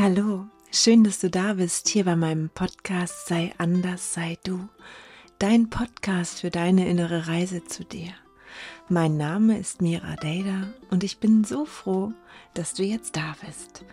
hallo. 0.00 0.46
Schön, 0.72 1.04
dass 1.04 1.18
du 1.18 1.28
da 1.28 1.52
bist, 1.54 1.86
hier 1.88 2.06
bei 2.06 2.16
meinem 2.16 2.48
Podcast 2.48 3.26
Sei 3.26 3.52
anders, 3.58 4.14
sei 4.14 4.38
du. 4.44 4.66
Dein 5.38 5.68
Podcast 5.68 6.40
für 6.40 6.48
deine 6.48 6.88
innere 6.88 7.28
Reise 7.28 7.64
zu 7.64 7.84
dir. 7.84 8.08
Mein 8.88 9.18
Name 9.18 9.58
ist 9.58 9.82
Mira 9.82 10.16
Dada 10.16 10.72
und 10.88 11.04
ich 11.04 11.18
bin 11.18 11.44
so 11.44 11.66
froh, 11.66 12.14
dass 12.54 12.72
du 12.72 12.82
jetzt 12.82 13.14
da 13.14 13.36
bist. 13.46 13.84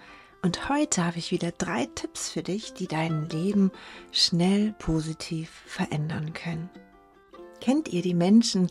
Und 0.42 0.70
heute 0.70 1.04
habe 1.04 1.18
ich 1.18 1.32
wieder 1.32 1.52
drei 1.52 1.90
Tipps 1.94 2.30
für 2.30 2.42
dich, 2.42 2.74
die 2.74 2.88
dein 2.88 3.28
Leben 3.28 3.70
schnell 4.14 4.74
positiv 4.80 5.50
verändern 5.66 6.32
können. 6.32 6.70
Kennt 7.60 7.92
ihr 7.92 8.02
die 8.02 8.14
Menschen, 8.14 8.70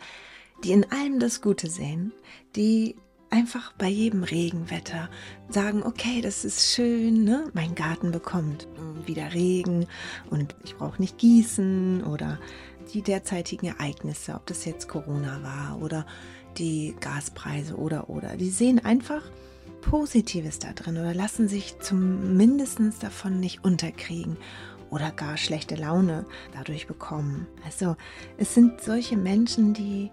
die 0.65 0.73
in 0.73 0.91
allem 0.91 1.21
das 1.21 1.43
Gute 1.43 1.69
sehen, 1.69 2.15
die 2.55 2.97
einfach 3.31 3.73
bei 3.73 3.89
jedem 3.89 4.23
Regenwetter 4.23 5.09
sagen, 5.49 5.83
okay, 5.83 6.21
das 6.21 6.45
ist 6.45 6.75
schön, 6.75 7.25
ne? 7.25 7.51
mein 7.55 7.75
Garten 7.75 8.13
bekommt 8.13 8.69
wieder 9.05 9.33
Regen 9.35 9.87
und 10.31 10.55
ich 10.65 10.77
brauche 10.77 11.01
nicht 11.01 11.19
gießen 11.19 12.05
oder 12.05 12.39
die 12.93 13.03
derzeitigen 13.03 13.67
Ereignisse, 13.67 14.35
ob 14.35 14.47
das 14.47 14.65
jetzt 14.65 14.89
Corona 14.89 15.43
war 15.43 15.83
oder 15.83 16.07
die 16.59 16.95
Gaspreise 17.01 17.77
oder 17.77 18.09
oder. 18.09 18.37
Die 18.37 18.51
sehen 18.51 18.85
einfach 18.85 19.23
Positives 19.83 20.59
da 20.59 20.73
drin 20.73 20.97
oder 20.97 21.15
lassen 21.15 21.49
sich 21.49 21.79
zumindest 21.79 22.81
davon 23.01 23.41
nicht 23.41 23.65
unterkriegen 23.65 24.37
oder 24.91 25.11
gar 25.11 25.37
schlechte 25.37 25.75
Laune 25.75 26.27
dadurch 26.55 26.87
bekommen. 26.87 27.47
Also 27.65 27.97
es 28.37 28.55
sind 28.55 28.81
solche 28.81 29.17
Menschen, 29.17 29.75
die 29.75 30.11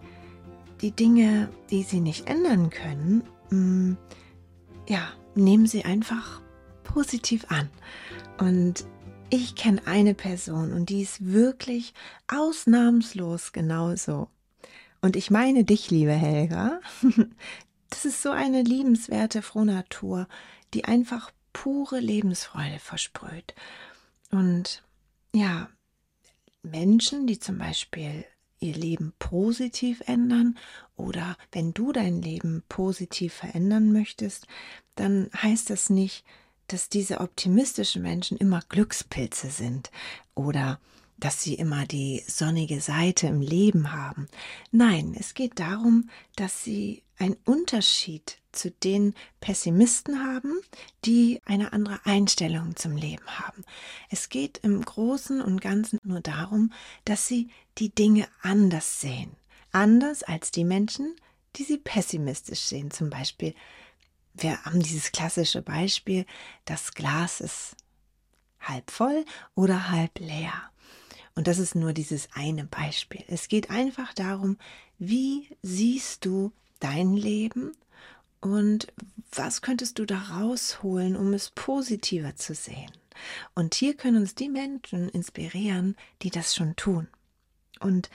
die 0.83 0.91
Dinge, 0.91 1.49
die 1.69 1.81
sie 1.81 2.01
nicht 2.01 2.27
ändern 2.27 2.69
können, 2.69 3.23
mh, 3.49 3.57
mm, 3.57 3.97
ja, 4.89 5.13
nehmen 5.33 5.65
sie 5.65 5.85
einfach 5.85 6.41
positiv 6.83 7.45
an. 7.49 7.69
Und 8.37 8.85
ich 9.29 9.55
kenne 9.55 9.81
eine 9.85 10.13
Person 10.13 10.73
und 10.73 10.89
die 10.89 11.01
ist 11.01 11.25
wirklich 11.25 11.93
ausnahmslos 12.27 13.53
genauso. 13.53 14.27
Und 15.01 15.15
ich 15.15 15.31
meine 15.31 15.63
dich, 15.63 15.89
liebe 15.89 16.13
Helga. 16.13 16.79
Das 17.89 18.05
ist 18.05 18.23
so 18.23 18.31
eine 18.31 18.63
liebenswerte 18.63 19.43
Frohnatur, 19.43 20.27
die 20.73 20.85
einfach 20.85 21.31
pure 21.53 21.99
Lebensfreude 21.99 22.79
versprüht. 22.79 23.53
Und 24.31 24.83
ja, 25.31 25.69
Menschen, 26.63 27.27
die 27.27 27.37
zum 27.37 27.59
Beispiel 27.59 28.25
ihr 28.63 28.73
Leben 28.73 29.13
positiv 29.19 30.01
ändern 30.05 30.57
oder 30.95 31.37
wenn 31.51 31.73
du 31.73 31.91
dein 31.91 32.21
Leben 32.21 32.63
positiv 32.69 33.33
verändern 33.33 33.91
möchtest, 33.91 34.47
dann 34.95 35.29
heißt 35.35 35.69
das 35.69 35.89
nicht, 35.89 36.25
dass 36.67 36.89
diese 36.89 37.19
optimistischen 37.19 38.01
Menschen 38.01 38.37
immer 38.37 38.61
Glückspilze 38.69 39.49
sind 39.49 39.91
oder 40.33 40.79
dass 41.17 41.41
sie 41.41 41.53
immer 41.53 41.85
die 41.85 42.23
sonnige 42.27 42.81
Seite 42.81 43.27
im 43.27 43.41
Leben 43.41 43.91
haben. 43.91 44.27
Nein, 44.71 45.15
es 45.19 45.33
geht 45.33 45.59
darum, 45.59 46.09
dass 46.35 46.63
sie 46.63 47.03
einen 47.17 47.37
Unterschied 47.45 48.39
zu 48.53 48.71
den 48.71 49.13
Pessimisten 49.41 50.23
haben, 50.23 50.53
die 51.05 51.41
eine 51.45 51.73
andere 51.73 51.99
Einstellung 52.05 52.75
zum 52.75 52.95
Leben 52.95 53.25
haben. 53.27 53.63
Es 54.09 54.29
geht 54.29 54.59
im 54.59 54.83
Großen 54.83 55.41
und 55.41 55.61
Ganzen 55.61 55.99
nur 56.03 56.21
darum, 56.21 56.71
dass 57.05 57.27
sie 57.27 57.49
die 57.77 57.89
Dinge 57.89 58.27
anders 58.41 59.01
sehen. 59.01 59.31
Anders 59.71 60.23
als 60.23 60.51
die 60.51 60.63
Menschen, 60.63 61.15
die 61.55 61.63
sie 61.63 61.77
pessimistisch 61.77 62.61
sehen. 62.61 62.91
Zum 62.91 63.09
Beispiel, 63.09 63.53
wir 64.33 64.63
haben 64.63 64.81
dieses 64.81 65.11
klassische 65.11 65.61
Beispiel, 65.61 66.25
das 66.65 66.93
Glas 66.93 67.41
ist 67.41 67.75
halb 68.59 68.89
voll 68.91 69.25
oder 69.55 69.89
halb 69.89 70.19
leer. 70.19 70.53
Und 71.35 71.47
das 71.47 71.57
ist 71.57 71.75
nur 71.75 71.93
dieses 71.93 72.29
eine 72.33 72.65
Beispiel. 72.65 73.23
Es 73.27 73.47
geht 73.47 73.69
einfach 73.69 74.13
darum, 74.13 74.57
wie 74.99 75.49
siehst 75.61 76.25
du 76.25 76.51
dein 76.79 77.13
Leben 77.13 77.71
und 78.43 78.87
was 79.31 79.61
könntest 79.61 79.99
du 79.99 80.05
da 80.05 80.19
rausholen, 80.19 81.15
um 81.15 81.33
es 81.33 81.49
positiver 81.51 82.35
zu 82.35 82.53
sehen? 82.53 82.91
Und 83.55 83.73
hier 83.73 83.95
können 83.95 84.17
uns 84.17 84.35
die 84.35 84.49
Menschen 84.49 85.07
inspirieren, 85.07 85.95
die 86.21 86.29
das 86.29 86.53
schon 86.53 86.75
tun. 86.75 87.07
Und 87.79 88.09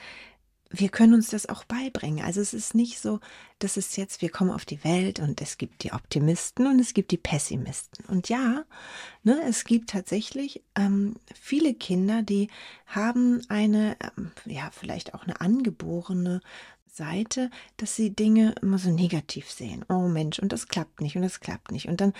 wir 0.69 0.89
können 0.89 1.15
uns 1.15 1.29
das 1.29 1.49
auch 1.49 1.63
beibringen. 1.63 2.23
Also 2.23 2.41
es 2.41 2.53
ist 2.53 2.75
nicht 2.75 2.99
so, 2.99 3.19
dass 3.57 3.75
es 3.75 3.95
jetzt, 3.95 4.21
wir 4.21 4.29
kommen 4.29 4.51
auf 4.51 4.65
die 4.65 4.83
Welt 4.83 5.19
und 5.19 5.41
es 5.41 5.57
gibt 5.57 5.83
die 5.83 5.93
Optimisten 5.93 6.67
und 6.67 6.79
es 6.79 6.93
gibt 6.93 7.09
die 7.09 7.17
Pessimisten. 7.17 8.05
Und 8.05 8.29
ja, 8.29 8.65
ne, 9.23 9.41
es 9.47 9.63
gibt 9.63 9.89
tatsächlich 9.89 10.63
ähm, 10.75 11.15
viele 11.33 11.73
Kinder, 11.73 12.21
die 12.21 12.49
haben 12.85 13.41
eine, 13.49 13.97
ähm, 14.15 14.31
ja, 14.45 14.69
vielleicht 14.71 15.15
auch 15.15 15.23
eine 15.23 15.41
angeborene 15.41 16.39
Seite, 16.91 17.49
dass 17.77 17.95
sie 17.95 18.15
Dinge 18.15 18.53
immer 18.61 18.77
so 18.77 18.89
negativ 18.89 19.49
sehen. 19.49 19.85
Oh 19.89 20.07
Mensch, 20.07 20.39
und 20.39 20.51
das 20.51 20.67
klappt 20.67 21.01
nicht 21.01 21.15
und 21.15 21.21
das 21.21 21.39
klappt 21.39 21.71
nicht. 21.71 21.87
Und 21.87 22.01
dann 22.01 22.13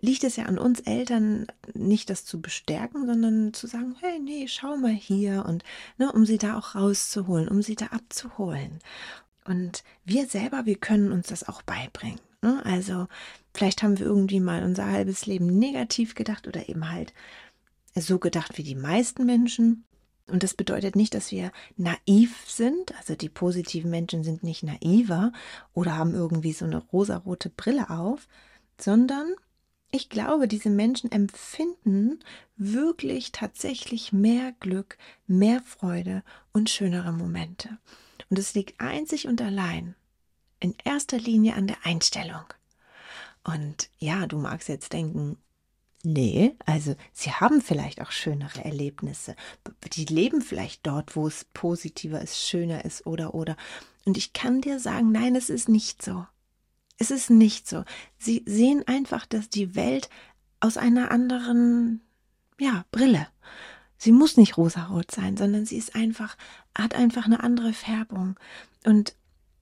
liegt 0.00 0.24
es 0.24 0.36
ja 0.36 0.44
an 0.44 0.58
uns 0.58 0.80
Eltern, 0.80 1.46
nicht 1.74 2.10
das 2.10 2.24
zu 2.24 2.40
bestärken, 2.40 3.06
sondern 3.06 3.54
zu 3.54 3.66
sagen, 3.66 3.96
hey, 4.00 4.18
nee, 4.18 4.48
schau 4.48 4.76
mal 4.76 4.92
hier 4.92 5.44
und 5.46 5.64
ne, 5.98 6.12
um 6.12 6.26
sie 6.26 6.38
da 6.38 6.58
auch 6.58 6.74
rauszuholen, 6.74 7.48
um 7.48 7.62
sie 7.62 7.76
da 7.76 7.86
abzuholen. 7.86 8.80
Und 9.44 9.84
wir 10.04 10.26
selber, 10.26 10.66
wir 10.66 10.76
können 10.76 11.12
uns 11.12 11.28
das 11.28 11.48
auch 11.48 11.62
beibringen. 11.62 12.20
Ne? 12.42 12.64
Also 12.64 13.06
vielleicht 13.54 13.82
haben 13.82 13.98
wir 13.98 14.06
irgendwie 14.06 14.40
mal 14.40 14.64
unser 14.64 14.86
halbes 14.86 15.26
Leben 15.26 15.58
negativ 15.58 16.14
gedacht 16.14 16.46
oder 16.46 16.68
eben 16.68 16.90
halt 16.90 17.14
so 17.94 18.18
gedacht 18.18 18.58
wie 18.58 18.62
die 18.62 18.74
meisten 18.74 19.24
Menschen. 19.24 19.85
Und 20.28 20.42
das 20.42 20.54
bedeutet 20.54 20.96
nicht, 20.96 21.14
dass 21.14 21.30
wir 21.30 21.52
naiv 21.76 22.44
sind, 22.48 22.96
also 22.98 23.14
die 23.14 23.28
positiven 23.28 23.90
Menschen 23.90 24.24
sind 24.24 24.42
nicht 24.42 24.64
naiver 24.64 25.32
oder 25.72 25.96
haben 25.96 26.14
irgendwie 26.14 26.52
so 26.52 26.64
eine 26.64 26.78
rosarote 26.78 27.48
Brille 27.48 27.90
auf, 27.90 28.26
sondern 28.80 29.34
ich 29.92 30.08
glaube, 30.08 30.48
diese 30.48 30.68
Menschen 30.68 31.12
empfinden 31.12 32.18
wirklich 32.56 33.30
tatsächlich 33.30 34.12
mehr 34.12 34.52
Glück, 34.58 34.98
mehr 35.28 35.62
Freude 35.62 36.24
und 36.52 36.70
schönere 36.70 37.12
Momente. 37.12 37.78
Und 38.28 38.38
es 38.38 38.54
liegt 38.54 38.80
einzig 38.80 39.28
und 39.28 39.40
allein 39.40 39.94
in 40.58 40.74
erster 40.84 41.18
Linie 41.18 41.54
an 41.54 41.68
der 41.68 41.84
Einstellung. 41.84 42.44
Und 43.44 43.90
ja, 43.98 44.26
du 44.26 44.38
magst 44.38 44.68
jetzt 44.68 44.92
denken, 44.92 45.38
Nee, 46.08 46.54
also 46.66 46.94
sie 47.12 47.32
haben 47.32 47.60
vielleicht 47.60 48.00
auch 48.00 48.12
schönere 48.12 48.64
Erlebnisse. 48.64 49.34
Die 49.94 50.04
leben 50.04 50.40
vielleicht 50.40 50.86
dort, 50.86 51.16
wo 51.16 51.26
es 51.26 51.46
positiver 51.52 52.20
ist, 52.22 52.46
schöner 52.46 52.84
ist 52.84 53.08
oder 53.08 53.34
oder. 53.34 53.56
Und 54.04 54.16
ich 54.16 54.32
kann 54.32 54.60
dir 54.60 54.78
sagen, 54.78 55.10
nein, 55.10 55.34
es 55.34 55.50
ist 55.50 55.68
nicht 55.68 56.04
so. 56.04 56.24
Es 56.96 57.10
ist 57.10 57.28
nicht 57.28 57.68
so. 57.68 57.82
Sie 58.18 58.44
sehen 58.46 58.84
einfach, 58.86 59.26
dass 59.26 59.50
die 59.50 59.74
Welt 59.74 60.08
aus 60.60 60.76
einer 60.76 61.10
anderen, 61.10 62.02
ja, 62.60 62.84
Brille. 62.92 63.26
Sie 63.98 64.12
muss 64.12 64.36
nicht 64.36 64.56
rosarot 64.56 65.10
sein, 65.10 65.36
sondern 65.36 65.66
sie 65.66 65.76
ist 65.76 65.96
einfach, 65.96 66.36
hat 66.72 66.94
einfach 66.94 67.24
eine 67.24 67.42
andere 67.42 67.72
Färbung. 67.72 68.38
Und 68.84 69.16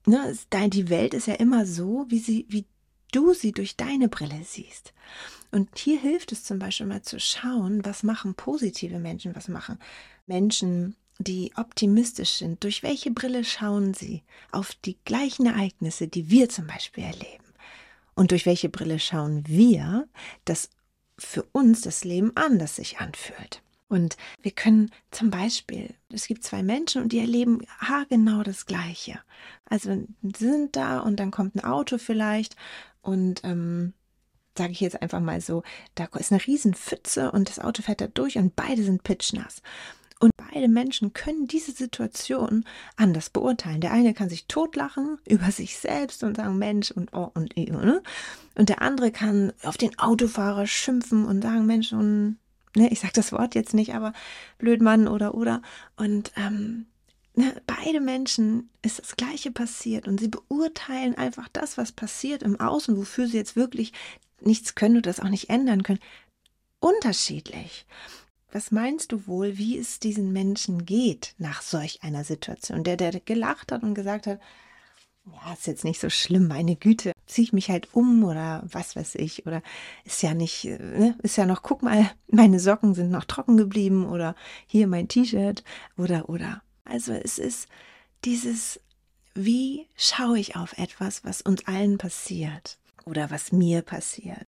ne, 0.04 0.36
die 0.68 0.90
Welt 0.90 1.14
ist 1.14 1.26
ja 1.26 1.34
immer 1.36 1.64
so, 1.64 2.04
wie 2.10 2.18
sie, 2.18 2.44
wie 2.50 2.66
du 3.14 3.32
sie 3.34 3.52
durch 3.52 3.76
deine 3.76 4.08
Brille 4.08 4.40
siehst. 4.44 4.92
Und 5.50 5.78
hier 5.78 6.00
hilft 6.00 6.32
es 6.32 6.44
zum 6.44 6.58
Beispiel 6.58 6.86
mal 6.86 7.02
zu 7.02 7.20
schauen, 7.20 7.84
was 7.84 8.02
machen 8.02 8.34
positive 8.34 8.98
Menschen, 8.98 9.36
was 9.36 9.48
machen 9.48 9.78
Menschen, 10.26 10.96
die 11.18 11.52
optimistisch 11.56 12.38
sind. 12.38 12.64
Durch 12.64 12.82
welche 12.82 13.12
Brille 13.12 13.44
schauen 13.44 13.94
sie 13.94 14.22
auf 14.50 14.74
die 14.84 14.96
gleichen 15.04 15.46
Ereignisse, 15.46 16.08
die 16.08 16.28
wir 16.30 16.48
zum 16.48 16.66
Beispiel 16.66 17.04
erleben? 17.04 17.44
Und 18.14 18.30
durch 18.30 18.46
welche 18.46 18.68
Brille 18.68 18.98
schauen 18.98 19.44
wir, 19.46 20.08
dass 20.44 20.70
für 21.16 21.44
uns 21.52 21.82
das 21.82 22.04
Leben 22.04 22.32
anders 22.36 22.76
sich 22.76 22.98
anfühlt? 22.98 23.62
Und 23.88 24.16
wir 24.42 24.50
können 24.50 24.90
zum 25.12 25.30
Beispiel, 25.30 25.94
es 26.08 26.26
gibt 26.26 26.42
zwei 26.42 26.62
Menschen 26.64 27.02
und 27.02 27.12
die 27.12 27.20
erleben 27.20 27.60
genau 28.08 28.42
das 28.42 28.66
Gleiche. 28.66 29.20
Also 29.66 30.04
sind 30.36 30.74
da 30.74 30.98
und 31.00 31.20
dann 31.20 31.30
kommt 31.30 31.54
ein 31.54 31.64
Auto 31.64 31.98
vielleicht 31.98 32.56
und 33.04 33.42
ähm, 33.44 33.94
sage 34.56 34.72
ich 34.72 34.80
jetzt 34.80 35.00
einfach 35.02 35.20
mal 35.20 35.40
so, 35.40 35.62
da 35.94 36.06
ist 36.18 36.32
eine 36.32 36.44
riesen 36.46 36.74
Pfütze 36.74 37.32
und 37.32 37.48
das 37.48 37.58
Auto 37.58 37.82
fährt 37.82 38.00
da 38.00 38.06
durch 38.06 38.38
und 38.38 38.56
beide 38.56 38.82
sind 38.82 39.02
pitschnass. 39.02 39.62
Und 40.20 40.30
beide 40.36 40.68
Menschen 40.68 41.12
können 41.12 41.48
diese 41.48 41.72
Situation 41.72 42.64
anders 42.96 43.30
beurteilen. 43.30 43.80
Der 43.80 43.92
eine 43.92 44.14
kann 44.14 44.28
sich 44.28 44.46
totlachen 44.46 45.18
über 45.28 45.50
sich 45.50 45.76
selbst 45.76 46.22
und 46.22 46.36
sagen, 46.36 46.56
Mensch 46.56 46.92
und 46.92 47.12
oh 47.12 47.30
und 47.34 47.56
eh, 47.58 47.70
ne? 47.70 48.02
Und 48.54 48.68
der 48.68 48.80
andere 48.80 49.10
kann 49.10 49.52
auf 49.64 49.76
den 49.76 49.98
Autofahrer 49.98 50.66
schimpfen 50.66 51.26
und 51.26 51.42
sagen, 51.42 51.66
Mensch 51.66 51.92
und 51.92 52.38
ne, 52.76 52.90
ich 52.90 53.00
sage 53.00 53.12
das 53.14 53.32
Wort 53.32 53.54
jetzt 53.54 53.74
nicht, 53.74 53.94
aber 53.94 54.12
Blödmann 54.58 55.08
oder 55.08 55.34
oder. 55.34 55.62
Und 55.96 56.32
ähm, 56.36 56.86
beide 57.66 58.00
Menschen 58.00 58.70
ist 58.82 59.00
das 59.00 59.16
Gleiche 59.16 59.50
passiert 59.50 60.06
und 60.06 60.20
sie 60.20 60.28
beurteilen 60.28 61.16
einfach 61.16 61.48
das, 61.52 61.76
was 61.76 61.92
passiert 61.92 62.42
im 62.42 62.60
Außen, 62.60 62.96
wofür 62.96 63.26
sie 63.26 63.36
jetzt 63.36 63.56
wirklich 63.56 63.92
nichts 64.40 64.74
können 64.74 64.96
oder 64.96 65.10
das 65.10 65.20
auch 65.20 65.28
nicht 65.28 65.50
ändern 65.50 65.82
können, 65.82 66.00
unterschiedlich. 66.80 67.86
Was 68.52 68.70
meinst 68.70 69.10
du 69.10 69.26
wohl, 69.26 69.58
wie 69.58 69.76
es 69.76 69.98
diesen 69.98 70.32
Menschen 70.32 70.86
geht 70.86 71.34
nach 71.38 71.60
solch 71.60 72.04
einer 72.04 72.22
Situation? 72.22 72.84
Der, 72.84 72.96
der 72.96 73.18
gelacht 73.18 73.72
hat 73.72 73.82
und 73.82 73.94
gesagt 73.94 74.28
hat, 74.28 74.38
ja, 75.26 75.52
ist 75.54 75.66
jetzt 75.66 75.84
nicht 75.84 76.00
so 76.00 76.10
schlimm, 76.10 76.46
meine 76.46 76.76
Güte, 76.76 77.12
ziehe 77.26 77.44
ich 77.44 77.52
mich 77.52 77.70
halt 77.70 77.88
um 77.94 78.22
oder 78.24 78.62
was 78.70 78.94
weiß 78.94 79.14
ich 79.16 79.46
oder 79.46 79.62
ist 80.04 80.22
ja 80.22 80.34
nicht, 80.34 80.66
äh, 80.66 80.78
ne, 80.78 81.18
ist 81.22 81.36
ja 81.36 81.46
noch, 81.46 81.62
guck 81.62 81.82
mal, 81.82 82.10
meine 82.28 82.60
Socken 82.60 82.94
sind 82.94 83.10
noch 83.10 83.24
trocken 83.24 83.56
geblieben 83.56 84.06
oder 84.06 84.36
hier 84.66 84.86
mein 84.86 85.08
T-Shirt 85.08 85.64
oder 85.96 86.28
oder. 86.28 86.62
Also 86.84 87.12
es 87.12 87.38
ist 87.38 87.68
dieses, 88.24 88.80
wie 89.34 89.86
schaue 89.96 90.38
ich 90.38 90.56
auf 90.56 90.78
etwas, 90.78 91.24
was 91.24 91.42
uns 91.42 91.66
allen 91.66 91.98
passiert 91.98 92.78
oder 93.04 93.30
was 93.30 93.52
mir 93.52 93.82
passiert? 93.82 94.46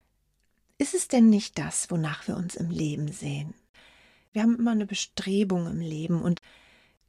Ist 0.78 0.94
es 0.94 1.08
denn 1.08 1.30
nicht 1.30 1.58
das, 1.58 1.90
wonach 1.90 2.28
wir 2.28 2.36
uns 2.36 2.54
im 2.54 2.70
Leben 2.70 3.10
sehen? 3.10 3.54
Wir 4.32 4.42
haben 4.42 4.58
immer 4.58 4.72
eine 4.72 4.86
Bestrebung 4.86 5.66
im 5.66 5.80
Leben 5.80 6.20
und 6.20 6.40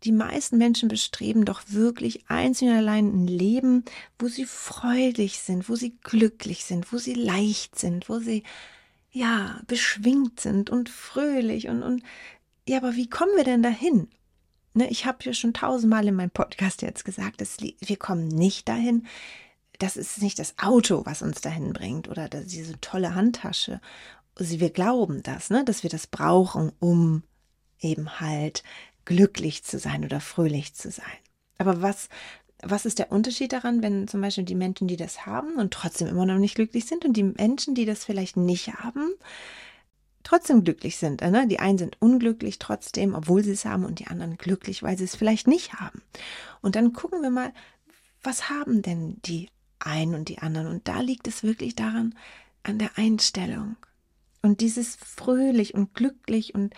die 0.04 0.12
meisten 0.12 0.58
Menschen 0.58 0.90
bestreben 0.90 1.44
doch 1.44 1.62
wirklich 1.68 2.30
einzig 2.30 2.70
und 2.70 2.76
allein 2.76 3.08
ein 3.08 3.28
Leben, 3.28 3.84
wo 4.20 4.28
sie 4.28 4.46
freudig 4.46 5.40
sind, 5.40 5.68
wo 5.70 5.76
sie 5.76 5.98
glücklich 6.04 6.66
sind, 6.66 6.94
wo 6.94 6.98
sie 6.98 7.16
leicht 7.16 7.78
sind, 7.78 8.08
wo 8.08 8.20
sie 8.20 8.44
ja 9.12 9.60
beschwingt 9.68 10.40
sind 10.40 10.70
und 10.70 10.90
fröhlich 10.90 11.68
und 11.68 11.82
und 11.84 12.04
ja, 12.68 12.78
aber 12.78 12.96
wie 12.96 13.10
kommen 13.10 13.36
wir 13.36 13.44
denn 13.44 13.64
dahin? 13.64 14.08
Ne, 14.78 14.88
ich 14.92 15.08
habe 15.08 15.18
ja 15.24 15.34
schon 15.34 15.56
tausendmal 15.56 16.08
in 16.08 16.14
meinem 16.14 16.30
Podcast 16.30 16.84
jetzt 16.84 17.04
gesagt, 17.04 17.42
dass 17.42 17.58
wir 17.60 17.98
kommen 17.98 18.28
nicht 18.28 18.70
dahin. 18.70 19.08
Das 19.80 19.98
ist 19.98 20.22
nicht 20.22 20.38
das 20.38 20.54
Auto, 20.60 21.04
was 21.04 21.24
uns 21.24 21.42
dahin 21.42 21.74
bringt 21.74 22.08
oder 22.08 22.30
diese 22.30 22.80
tolle 22.80 23.16
Handtasche. 23.16 23.82
Also 24.36 24.60
wir 24.60 24.70
glauben 24.70 25.24
das, 25.24 25.50
ne, 25.50 25.66
dass 25.66 25.82
wir 25.82 25.90
das 25.90 26.06
brauchen, 26.06 26.72
um 26.78 27.24
eben 27.80 28.20
halt 28.20 28.62
glücklich 29.04 29.64
zu 29.64 29.80
sein 29.80 30.06
oder 30.06 30.20
fröhlich 30.20 30.76
zu 30.76 30.92
sein. 30.92 31.06
Aber 31.58 31.82
was, 31.82 32.08
was 32.62 32.86
ist 32.86 33.00
der 33.00 33.12
Unterschied 33.12 33.54
daran, 33.54 33.82
wenn 33.82 34.08
zum 34.08 34.22
Beispiel 34.22 34.44
die 34.44 34.54
Menschen, 34.54 34.88
die 34.88 34.98
das 34.98 35.26
haben 35.26 35.56
und 35.56 35.74
trotzdem 35.74 36.08
immer 36.08 36.28
noch 36.28 36.38
nicht 36.38 36.54
glücklich 36.54 36.86
sind 36.86 37.04
und 37.04 37.14
die 37.14 37.24
Menschen, 37.24 37.74
die 37.74 37.86
das 37.86 38.06
vielleicht 38.06 38.38
nicht 38.38 38.76
haben, 38.76 39.10
trotzdem 40.28 40.66
glücklich 40.66 40.98
sind. 40.98 41.22
Ne? 41.22 41.48
Die 41.48 41.60
einen 41.60 41.78
sind 41.78 42.02
unglücklich 42.02 42.60
trotzdem, 42.60 43.16
obwohl 43.16 43.46
sie 43.46 43.52
es 43.52 43.64
haben, 43.64 43.86
und 43.86 44.00
die 44.00 44.08
anderen 44.08 44.38
glücklich, 44.38 44.84
weil 44.84 44.98
sie 44.98 45.06
es 45.06 45.16
vielleicht 45.16 45.48
nicht 45.48 45.76
haben. 45.76 46.02
Und 46.62 46.76
dann 46.76 46.92
gucken 46.92 47.22
wir 47.22 47.30
mal, 47.30 47.54
was 48.24 48.50
haben 48.50 48.82
denn 48.82 49.22
die 49.24 49.50
einen 49.80 50.16
und 50.16 50.28
die 50.28 50.40
anderen? 50.40 50.68
Und 50.68 50.88
da 50.90 51.00
liegt 51.00 51.30
es 51.30 51.44
wirklich 51.44 51.76
daran, 51.76 52.14
an 52.64 52.78
der 52.78 52.98
Einstellung. 52.98 53.78
Und 54.42 54.60
dieses 54.60 54.98
fröhlich 54.98 55.74
und 55.74 55.94
glücklich 55.94 56.54
und 56.54 56.74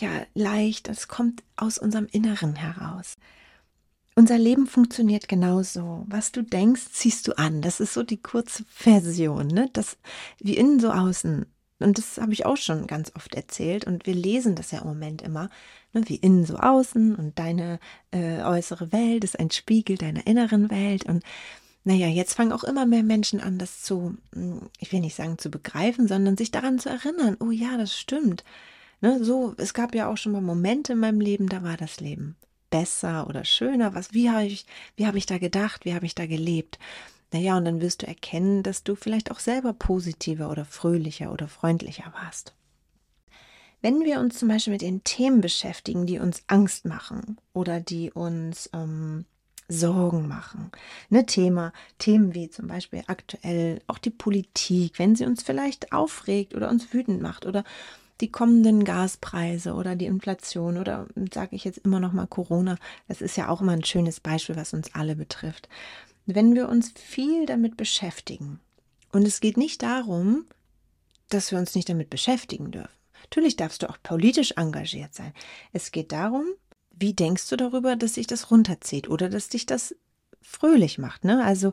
ja 0.00 0.08
leicht, 0.32 0.88
das 0.88 1.08
kommt 1.08 1.42
aus 1.56 1.76
unserem 1.76 2.06
Inneren 2.10 2.56
heraus. 2.56 3.16
Unser 4.14 4.38
Leben 4.38 4.66
funktioniert 4.66 5.28
genauso. 5.28 6.06
Was 6.08 6.32
du 6.32 6.42
denkst, 6.42 6.86
ziehst 6.92 7.28
du 7.28 7.36
an. 7.36 7.60
Das 7.60 7.80
ist 7.80 7.92
so 7.92 8.02
die 8.02 8.22
kurze 8.22 8.64
Version, 8.64 9.46
ne? 9.48 9.68
Das 9.74 9.98
wie 10.38 10.56
innen 10.56 10.80
so 10.80 10.90
außen. 10.90 11.44
Und 11.78 11.98
das 11.98 12.18
habe 12.18 12.32
ich 12.32 12.44
auch 12.44 12.56
schon 12.56 12.86
ganz 12.86 13.12
oft 13.14 13.34
erzählt. 13.34 13.84
Und 13.84 14.06
wir 14.06 14.14
lesen 14.14 14.54
das 14.54 14.72
ja 14.72 14.80
im 14.80 14.88
Moment 14.88 15.22
immer, 15.22 15.48
ne? 15.92 16.02
wie 16.06 16.16
innen 16.16 16.44
so 16.44 16.56
außen. 16.56 17.14
Und 17.14 17.38
deine 17.38 17.78
äh, 18.10 18.42
äußere 18.42 18.92
Welt 18.92 19.24
ist 19.24 19.38
ein 19.38 19.50
Spiegel 19.50 19.96
deiner 19.96 20.26
inneren 20.26 20.70
Welt. 20.70 21.04
Und 21.04 21.22
naja, 21.84 22.08
jetzt 22.08 22.34
fangen 22.34 22.52
auch 22.52 22.64
immer 22.64 22.84
mehr 22.84 23.02
Menschen 23.02 23.40
an, 23.40 23.58
das 23.58 23.82
zu, 23.82 24.16
hm, 24.34 24.68
ich 24.78 24.92
will 24.92 25.00
nicht 25.00 25.14
sagen 25.14 25.38
zu 25.38 25.50
begreifen, 25.50 26.08
sondern 26.08 26.36
sich 26.36 26.50
daran 26.50 26.78
zu 26.78 26.88
erinnern. 26.88 27.36
Oh 27.40 27.50
ja, 27.50 27.76
das 27.76 27.96
stimmt. 27.96 28.44
Ne, 29.00 29.22
so, 29.22 29.54
es 29.58 29.74
gab 29.74 29.94
ja 29.94 30.10
auch 30.10 30.16
schon 30.16 30.32
mal 30.32 30.40
Momente 30.40 30.94
in 30.94 30.98
meinem 30.98 31.20
Leben, 31.20 31.48
da 31.48 31.62
war 31.62 31.76
das 31.76 32.00
Leben 32.00 32.36
besser 32.70 33.26
oder 33.28 33.44
schöner. 33.44 33.94
Was, 33.94 34.12
wie 34.12 34.30
habe 34.30 34.44
ich, 34.44 34.66
wie 34.96 35.06
habe 35.06 35.18
ich 35.18 35.26
da 35.26 35.38
gedacht? 35.38 35.84
Wie 35.84 35.94
habe 35.94 36.06
ich 36.06 36.14
da 36.14 36.26
gelebt? 36.26 36.78
Naja, 37.32 37.56
und 37.56 37.64
dann 37.64 37.80
wirst 37.80 38.02
du 38.02 38.06
erkennen, 38.06 38.62
dass 38.62 38.84
du 38.84 38.94
vielleicht 38.94 39.30
auch 39.30 39.38
selber 39.38 39.72
positiver 39.72 40.50
oder 40.50 40.64
fröhlicher 40.64 41.32
oder 41.32 41.48
freundlicher 41.48 42.12
warst. 42.14 42.54
Wenn 43.80 44.04
wir 44.04 44.18
uns 44.18 44.38
zum 44.38 44.48
Beispiel 44.48 44.72
mit 44.72 44.82
den 44.82 45.04
Themen 45.04 45.40
beschäftigen, 45.40 46.06
die 46.06 46.18
uns 46.18 46.42
Angst 46.48 46.84
machen 46.84 47.38
oder 47.52 47.80
die 47.80 48.10
uns 48.10 48.70
ähm, 48.72 49.24
Sorgen 49.68 50.26
machen. 50.26 50.70
Ne, 51.10 51.26
Thema, 51.26 51.72
Themen 51.98 52.34
wie 52.34 52.48
zum 52.48 52.66
Beispiel 52.66 53.04
aktuell 53.06 53.80
auch 53.86 53.98
die 53.98 54.10
Politik, 54.10 54.98
wenn 54.98 55.14
sie 55.14 55.26
uns 55.26 55.42
vielleicht 55.42 55.92
aufregt 55.92 56.54
oder 56.54 56.70
uns 56.70 56.92
wütend 56.92 57.20
macht 57.20 57.44
oder 57.44 57.64
die 58.20 58.32
kommenden 58.32 58.82
Gaspreise 58.82 59.74
oder 59.74 59.94
die 59.94 60.06
Inflation 60.06 60.78
oder 60.78 61.06
sage 61.32 61.54
ich 61.54 61.64
jetzt 61.64 61.78
immer 61.78 62.00
noch 62.00 62.12
mal 62.12 62.26
Corona, 62.26 62.76
das 63.06 63.20
ist 63.20 63.36
ja 63.36 63.48
auch 63.48 63.60
immer 63.60 63.72
ein 63.72 63.84
schönes 63.84 64.20
Beispiel, 64.20 64.56
was 64.56 64.74
uns 64.74 64.94
alle 64.94 65.14
betrifft. 65.14 65.68
Wenn 66.30 66.54
wir 66.54 66.68
uns 66.68 66.92
viel 66.92 67.46
damit 67.46 67.78
beschäftigen 67.78 68.60
und 69.12 69.26
es 69.26 69.40
geht 69.40 69.56
nicht 69.56 69.82
darum, 69.82 70.44
dass 71.30 71.50
wir 71.52 71.58
uns 71.58 71.74
nicht 71.74 71.88
damit 71.88 72.10
beschäftigen 72.10 72.70
dürfen. 72.70 72.92
Natürlich 73.22 73.56
darfst 73.56 73.82
du 73.82 73.88
auch 73.88 73.96
politisch 74.02 74.52
engagiert 74.58 75.14
sein. 75.14 75.32
Es 75.72 75.90
geht 75.90 76.12
darum, 76.12 76.44
wie 76.90 77.14
denkst 77.14 77.48
du 77.48 77.56
darüber, 77.56 77.96
dass 77.96 78.12
sich 78.12 78.26
das 78.26 78.50
runterzieht 78.50 79.08
oder 79.08 79.30
dass 79.30 79.48
dich 79.48 79.64
das 79.64 79.96
fröhlich 80.42 80.98
macht. 80.98 81.24
Ne? 81.24 81.42
Also 81.42 81.72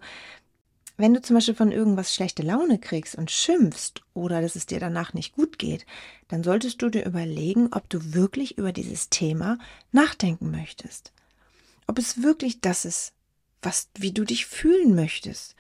wenn 0.96 1.13
du 1.13 1.22
zum 1.22 1.34
Beispiel 1.34 1.56
von 1.56 1.74
irgendwas 1.74 2.16
schlechte 2.16 2.42
Laune 2.42 2.80
kriegst 2.80 3.16
und 3.16 3.31
schimpfst 3.31 4.04
oder 4.13 4.42
dass 4.42 4.56
es 4.56 4.68
dir 4.68 4.80
danach 4.80 5.13
nicht 5.13 5.36
gut 5.36 5.60
geht, 5.60 5.86
dann 6.30 6.46
solltest 6.46 6.81
du 6.81 6.90
dir 6.90 7.06
überlegen, 7.06 7.74
ob 7.74 7.90
du 7.90 8.13
wirklich 8.13 8.57
über 8.57 8.72
dieses 8.72 9.10
Thema 9.10 9.57
nachdenken 9.92 10.50
möchtest. 10.50 11.12
Ob 11.88 12.00
es 12.00 12.24
wirklich 12.24 12.62
das 12.62 12.86
ist, 12.86 13.15
was, 13.66 13.90
wie 13.98 14.12
du 14.12 14.24
dich 14.24 14.46
fühlen 14.46 14.96
möchtest. 14.96 15.56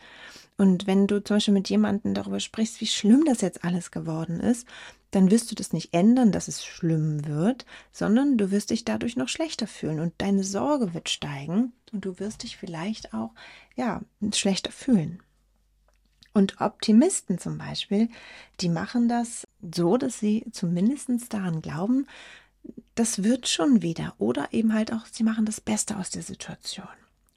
Und 0.57 0.87
wenn 0.87 1.07
du 1.07 1.21
zum 1.21 1.37
Beispiel 1.37 1.53
mit 1.53 1.69
jemandem 1.69 2.13
darüber 2.13 2.39
sprichst, 2.39 2.79
wie 2.79 2.87
schlimm 2.87 3.25
das 3.25 3.41
jetzt 3.41 3.65
alles 3.65 3.91
geworden 3.91 4.39
ist, 4.39 4.65
dann 5.11 5.31
wirst 5.31 5.51
du 5.51 5.55
das 5.55 5.73
nicht 5.73 5.93
ändern, 5.93 6.31
dass 6.31 6.47
es 6.47 6.65
schlimm 6.65 7.25
wird, 7.25 7.65
sondern 7.91 8.37
du 8.37 8.51
wirst 8.51 8.69
dich 8.69 8.85
dadurch 8.85 9.15
noch 9.17 9.29
schlechter 9.29 9.67
fühlen 9.67 9.99
und 9.99 10.13
deine 10.17 10.43
Sorge 10.43 10.93
wird 10.93 11.09
steigen 11.09 11.73
und 11.91 12.05
du 12.05 12.19
wirst 12.19 12.43
dich 12.43 12.57
vielleicht 12.57 13.13
auch, 13.13 13.31
ja, 13.75 14.01
schlechter 14.33 14.71
fühlen. 14.71 15.21
Und 16.33 16.59
Optimisten 16.59 17.37
zum 17.39 17.57
Beispiel, 17.57 18.09
die 18.59 18.67
machen 18.67 19.07
das 19.07 19.47
so, 19.61 19.95
dass 19.95 20.19
sie 20.19 20.45
zumindest 20.51 21.33
daran 21.33 21.61
glauben, 21.61 22.07
das 22.95 23.23
wird 23.23 23.47
schon 23.47 23.81
wieder. 23.81 24.15
Oder 24.17 24.51
eben 24.51 24.73
halt 24.73 24.91
auch, 24.91 25.05
sie 25.09 25.23
machen 25.23 25.45
das 25.45 25.61
Beste 25.61 25.97
aus 25.97 26.09
der 26.09 26.23
Situation. 26.23 26.87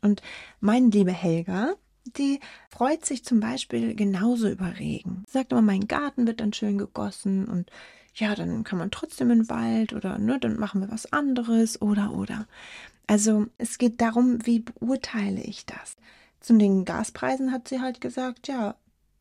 Und 0.02 0.22
meine 0.60 0.88
liebe 0.88 1.12
Helga, 1.12 1.74
die 2.16 2.40
freut 2.70 3.04
sich 3.04 3.24
zum 3.24 3.40
Beispiel 3.40 3.94
genauso 3.94 4.48
über 4.48 4.78
Regen. 4.78 5.24
Sagt 5.28 5.52
immer, 5.52 5.62
mein 5.62 5.88
Garten 5.88 6.26
wird 6.26 6.40
dann 6.40 6.52
schön 6.52 6.78
gegossen 6.78 7.46
und 7.46 7.70
ja, 8.14 8.34
dann 8.34 8.64
kann 8.64 8.78
man 8.78 8.90
trotzdem 8.90 9.30
in 9.30 9.40
den 9.40 9.50
Wald 9.50 9.92
oder 9.92 10.18
ne, 10.18 10.38
dann 10.40 10.58
machen 10.58 10.80
wir 10.80 10.90
was 10.90 11.12
anderes 11.12 11.80
oder 11.80 12.12
oder. 12.12 12.46
Also 13.06 13.46
es 13.58 13.78
geht 13.78 14.00
darum, 14.00 14.44
wie 14.44 14.60
beurteile 14.60 15.42
ich 15.42 15.66
das? 15.66 15.96
Zu 16.40 16.56
den 16.56 16.84
Gaspreisen 16.84 17.52
hat 17.52 17.68
sie 17.68 17.80
halt 17.80 18.00
gesagt, 18.00 18.48
ja, 18.48 18.74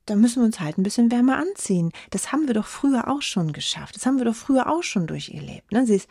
da 0.06 0.16
müssen 0.16 0.42
wir 0.42 0.46
uns 0.46 0.60
halt 0.60 0.78
ein 0.78 0.84
bisschen 0.84 1.12
wärmer 1.12 1.38
anziehen. 1.38 1.92
Das 2.12 2.32
haben 2.32 2.48
wir 2.48 2.54
doch 2.54 2.66
früher 2.66 3.10
auch 3.10 3.22
schon 3.22 3.52
geschafft. 3.52 3.96
Das 3.96 4.06
haben 4.06 4.18
wir 4.18 4.26
doch 4.26 4.36
früher 4.36 4.72
auch 4.72 4.84
schon 4.84 5.06
durchgelebt. 5.06 5.72
Ne? 5.72 5.86
Sie 5.86 5.96
ist 5.96 6.10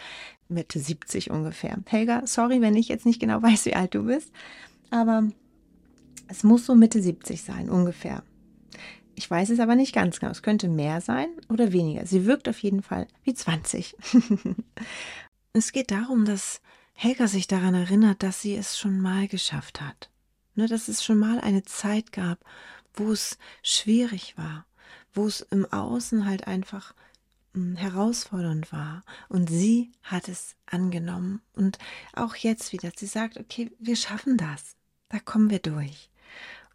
Mitte 0.48 0.78
70 0.78 1.30
ungefähr. 1.30 1.78
Helga, 1.86 2.26
sorry, 2.26 2.60
wenn 2.60 2.76
ich 2.76 2.88
jetzt 2.88 3.06
nicht 3.06 3.20
genau 3.20 3.42
weiß, 3.42 3.66
wie 3.66 3.74
alt 3.74 3.94
du 3.94 4.04
bist, 4.04 4.32
aber 4.90 5.28
es 6.28 6.44
muss 6.44 6.66
so 6.66 6.74
Mitte 6.74 7.02
70 7.02 7.42
sein, 7.42 7.68
ungefähr. 7.68 8.22
Ich 9.14 9.30
weiß 9.30 9.50
es 9.50 9.60
aber 9.60 9.76
nicht 9.76 9.94
ganz 9.94 10.20
genau. 10.20 10.30
Es 10.30 10.42
könnte 10.42 10.68
mehr 10.68 11.00
sein 11.00 11.28
oder 11.48 11.72
weniger. 11.72 12.04
Sie 12.04 12.26
wirkt 12.26 12.48
auf 12.48 12.58
jeden 12.58 12.82
Fall 12.82 13.06
wie 13.24 13.32
20. 13.32 13.96
es 15.54 15.72
geht 15.72 15.90
darum, 15.90 16.26
dass 16.26 16.60
Helga 16.92 17.26
sich 17.26 17.46
daran 17.46 17.74
erinnert, 17.74 18.22
dass 18.22 18.42
sie 18.42 18.54
es 18.54 18.78
schon 18.78 19.00
mal 19.00 19.26
geschafft 19.26 19.80
hat. 19.80 20.10
Ne, 20.54 20.66
dass 20.66 20.88
es 20.88 21.04
schon 21.04 21.18
mal 21.18 21.40
eine 21.40 21.64
Zeit 21.64 22.12
gab, 22.12 22.38
wo 22.94 23.12
es 23.12 23.38
schwierig 23.62 24.36
war, 24.38 24.66
wo 25.12 25.26
es 25.26 25.42
im 25.42 25.70
Außen 25.70 26.24
halt 26.26 26.46
einfach 26.46 26.94
herausfordernd 27.76 28.72
war. 28.72 29.02
Und 29.28 29.48
sie 29.48 29.92
hat 30.02 30.28
es 30.28 30.56
angenommen. 30.66 31.40
Und 31.54 31.78
auch 32.14 32.34
jetzt 32.36 32.72
wieder, 32.72 32.90
sie 32.94 33.06
sagt, 33.06 33.38
okay, 33.38 33.70
wir 33.78 33.96
schaffen 33.96 34.36
das. 34.36 34.76
Da 35.08 35.18
kommen 35.18 35.50
wir 35.50 35.60
durch. 35.60 36.10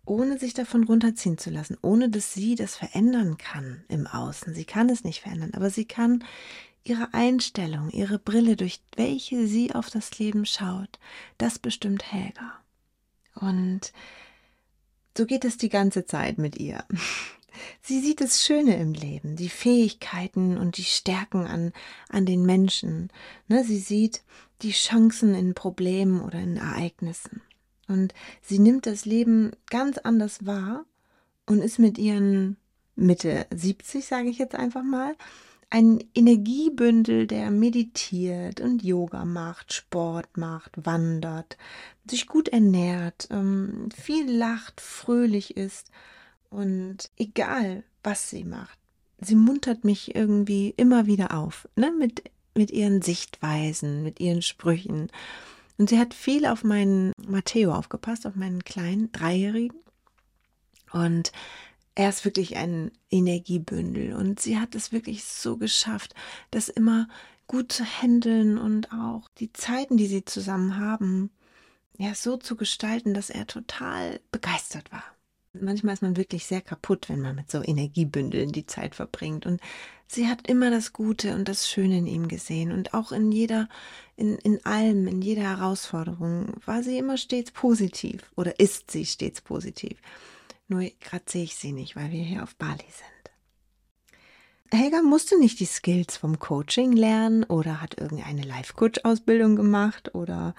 Ohne 0.06 0.40
sich 0.40 0.54
davon 0.54 0.84
runterziehen 0.84 1.38
zu 1.38 1.52
lassen, 1.52 1.78
ohne 1.82 2.10
dass 2.10 2.34
sie 2.34 2.56
das 2.56 2.76
verändern 2.76 3.38
kann 3.38 3.84
im 3.88 4.08
Außen. 4.08 4.56
Sie 4.56 4.66
kann 4.66 4.90
es 4.90 5.04
nicht 5.04 5.22
verändern, 5.22 5.52
aber 5.54 5.70
sie 5.70 5.86
kann 5.86 6.24
ihre 6.84 7.14
Einstellung, 7.14 7.90
ihre 7.92 8.18
Brille, 8.18 8.56
durch 8.56 8.82
welche 8.96 9.46
sie 9.48 9.74
auf 9.74 9.90
das 9.90 10.18
Leben 10.18 10.46
schaut, 10.46 11.00
das 11.38 11.60
bestimmt 11.60 12.12
Helga. 12.12 12.54
Und 13.36 13.94
so 15.18 15.26
geht 15.26 15.46
es 15.46 15.58
die 15.58 15.70
ganze 15.70 16.06
Zeit 16.06 16.38
mit 16.38 16.58
ihr. 16.58 16.84
Sie 17.82 18.00
sieht 18.02 18.22
das 18.22 18.44
Schöne 18.44 18.78
im 18.78 18.94
Leben, 18.94 19.36
die 19.36 19.50
Fähigkeiten 19.50 20.58
und 20.58 20.78
die 20.78 20.84
Stärken 20.84 21.46
an, 21.46 21.74
an 22.10 22.26
den 22.26 22.46
Menschen. 22.46 23.10
Ne, 23.48 23.64
sie 23.64 23.80
sieht 23.80 24.24
die 24.62 24.72
Chancen 24.72 25.34
in 25.34 25.54
Problemen 25.54 26.22
oder 26.22 26.40
in 26.40 26.58
Ereignissen. 26.58 27.42
Und 27.88 28.14
sie 28.42 28.60
nimmt 28.60 28.86
das 28.86 29.06
Leben 29.06 29.52
ganz 29.70 29.98
anders 29.98 30.46
wahr 30.46 30.86
und 31.46 31.62
ist 31.62 31.80
mit 31.80 31.98
ihren 31.98 32.58
Mitte 32.96 33.46
70, 33.54 34.06
sage 34.06 34.30
ich 34.30 34.38
jetzt 34.38 34.56
einfach 34.56 34.84
mal, 34.84 35.16
ein 35.70 36.04
Energiebündel, 36.14 37.28
der 37.28 37.50
meditiert 37.50 38.60
und 38.60 38.84
Yoga 38.84 39.24
macht, 39.24 39.74
Sport 39.74 40.38
macht, 40.38 40.86
wandert, 40.86 41.58
sich 42.10 42.28
gut 42.28 42.50
ernährt, 42.50 43.30
ähm, 43.32 43.88
viel 43.96 44.30
lacht, 44.30 44.82
fröhlich 44.82 45.56
ist 45.56 45.90
und 46.52 47.10
egal, 47.18 47.84
was 48.04 48.30
sie 48.30 48.44
macht, 48.44 48.78
sie 49.20 49.36
muntert 49.36 49.84
mich 49.84 50.16
irgendwie 50.16 50.74
immer 50.78 51.08
wieder 51.08 51.36
auf, 51.36 51.68
ne, 51.76 51.92
mit, 51.98 52.30
mit 52.54 52.72
ihren 52.72 53.02
Sichtweisen, 53.02 54.04
mit 54.04 54.20
ihren 54.20 54.42
Sprüchen. 54.42 55.10
Und 55.78 55.90
sie 55.90 55.98
hat 55.98 56.14
viel 56.14 56.46
auf 56.46 56.64
meinen 56.64 57.14
Matteo 57.26 57.74
aufgepasst, 57.74 58.28
auf 58.28 58.36
meinen 58.36 58.64
kleinen 58.64 59.12
Dreijährigen. 59.12 59.80
Und 60.92 61.32
er 61.96 62.10
ist 62.10 62.26
wirklich 62.26 62.58
ein 62.58 62.92
Energiebündel 63.10 64.14
und 64.14 64.40
sie 64.40 64.60
hat 64.60 64.76
es 64.76 64.92
wirklich 64.92 65.24
so 65.24 65.58
geschafft, 65.58 66.14
das 66.52 66.70
immer 66.70 67.08
gut 67.48 67.72
zu 67.72 67.86
handeln 67.86 68.58
und 68.58 68.92
auch 68.92 69.30
die 69.40 69.54
Zeiten, 69.54 69.98
die 69.98 70.08
sie 70.08 70.26
zusammen 70.26 70.78
haben, 70.78 71.32
ja, 71.98 72.14
so 72.14 72.38
zu 72.38 72.56
gestalten, 72.56 73.14
dass 73.14 73.30
er 73.30 73.48
total 73.48 74.20
begeistert 74.32 74.92
war. 74.92 75.04
Manchmal 75.54 75.94
ist 75.94 76.02
man 76.02 76.16
wirklich 76.16 76.46
sehr 76.46 76.62
kaputt, 76.62 77.10
wenn 77.10 77.20
man 77.22 77.36
mit 77.36 77.52
so 77.52 77.62
Energiebündeln 77.62 78.54
die 78.54 78.66
Zeit 78.66 78.96
verbringt. 78.96 79.46
Und 79.46 79.60
sie 80.08 80.28
hat 80.28 80.48
immer 80.48 80.72
das 80.72 80.94
Gute 80.94 81.36
und 81.36 81.48
das 81.48 81.70
Schöne 81.70 81.98
in 81.98 82.08
ihm 82.08 82.28
gesehen. 82.30 82.72
Und 82.72 82.94
auch 82.94 83.12
in 83.12 83.32
jeder, 83.32 83.68
in, 84.16 84.38
in 84.38 84.66
allem, 84.66 85.08
in 85.08 85.22
jeder 85.22 85.44
Herausforderung 85.44 86.54
war 86.66 86.84
sie 86.84 86.98
immer 86.98 87.18
stets 87.18 87.52
positiv 87.52 88.32
oder 88.36 88.60
ist 88.60 88.92
sie 88.92 89.06
stets 89.06 89.42
positiv. 89.42 89.98
Nur 90.70 90.90
gerade 91.02 91.26
sehe 91.28 91.44
ich 91.44 91.56
sie 91.56 91.74
nicht, 91.74 91.98
weil 91.98 92.12
wir 92.12 92.24
hier 92.24 92.44
auf 92.44 92.56
Bali 92.56 92.78
sind. 92.78 93.31
Helga 94.74 95.02
musste 95.02 95.38
nicht 95.38 95.60
die 95.60 95.66
Skills 95.66 96.16
vom 96.16 96.40
Coaching 96.40 96.94
lernen 96.94 97.44
oder 97.44 97.82
hat 97.82 98.00
irgendeine 98.00 98.44
Life-Coach-Ausbildung 98.44 99.58
gemacht 99.58 100.16
oder 100.16 100.56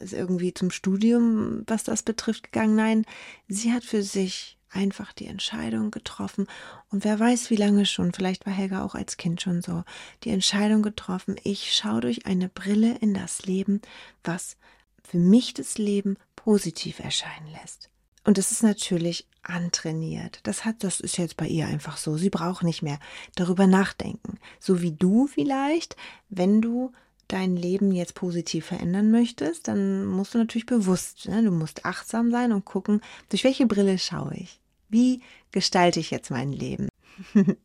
ist 0.00 0.12
irgendwie 0.12 0.52
zum 0.52 0.70
Studium, 0.70 1.62
was 1.66 1.82
das 1.82 2.02
betrifft, 2.02 2.52
gegangen. 2.52 2.76
Nein, 2.76 3.06
sie 3.48 3.72
hat 3.72 3.84
für 3.84 4.02
sich 4.02 4.58
einfach 4.70 5.12
die 5.12 5.26
Entscheidung 5.26 5.90
getroffen. 5.90 6.46
Und 6.90 7.04
wer 7.04 7.18
weiß, 7.18 7.50
wie 7.50 7.56
lange 7.56 7.86
schon, 7.86 8.12
vielleicht 8.12 8.44
war 8.44 8.52
Helga 8.52 8.84
auch 8.84 8.94
als 8.94 9.16
Kind 9.16 9.40
schon 9.40 9.62
so, 9.62 9.84
die 10.24 10.30
Entscheidung 10.30 10.82
getroffen, 10.82 11.36
ich 11.42 11.74
schaue 11.74 12.02
durch 12.02 12.26
eine 12.26 12.48
Brille 12.48 12.98
in 13.00 13.14
das 13.14 13.46
Leben, 13.46 13.80
was 14.24 14.56
für 15.02 15.18
mich 15.18 15.54
das 15.54 15.78
Leben 15.78 16.16
positiv 16.36 16.98
erscheinen 16.98 17.48
lässt. 17.52 17.88
Und 18.24 18.38
das 18.38 18.50
ist 18.50 18.62
natürlich 18.62 19.26
antrainiert. 19.42 20.40
Das 20.44 20.64
hat, 20.64 20.82
das 20.82 21.00
ist 21.00 21.18
jetzt 21.18 21.36
bei 21.36 21.46
ihr 21.46 21.66
einfach 21.66 21.98
so. 21.98 22.16
Sie 22.16 22.30
braucht 22.30 22.62
nicht 22.62 22.82
mehr 22.82 22.98
darüber 23.34 23.66
nachdenken. 23.66 24.38
So 24.58 24.80
wie 24.80 24.92
du 24.92 25.26
vielleicht, 25.26 25.96
wenn 26.30 26.62
du 26.62 26.92
dein 27.28 27.56
Leben 27.56 27.92
jetzt 27.92 28.14
positiv 28.14 28.66
verändern 28.66 29.10
möchtest, 29.10 29.68
dann 29.68 30.06
musst 30.06 30.34
du 30.34 30.38
natürlich 30.38 30.66
bewusst, 30.66 31.28
ne? 31.28 31.42
du 31.42 31.50
musst 31.50 31.84
achtsam 31.84 32.30
sein 32.30 32.52
und 32.52 32.64
gucken, 32.64 33.00
durch 33.28 33.44
welche 33.44 33.66
Brille 33.66 33.98
schaue 33.98 34.34
ich? 34.34 34.60
Wie 34.88 35.22
gestalte 35.50 36.00
ich 36.00 36.10
jetzt 36.10 36.30
mein 36.30 36.52
Leben? 36.52 36.88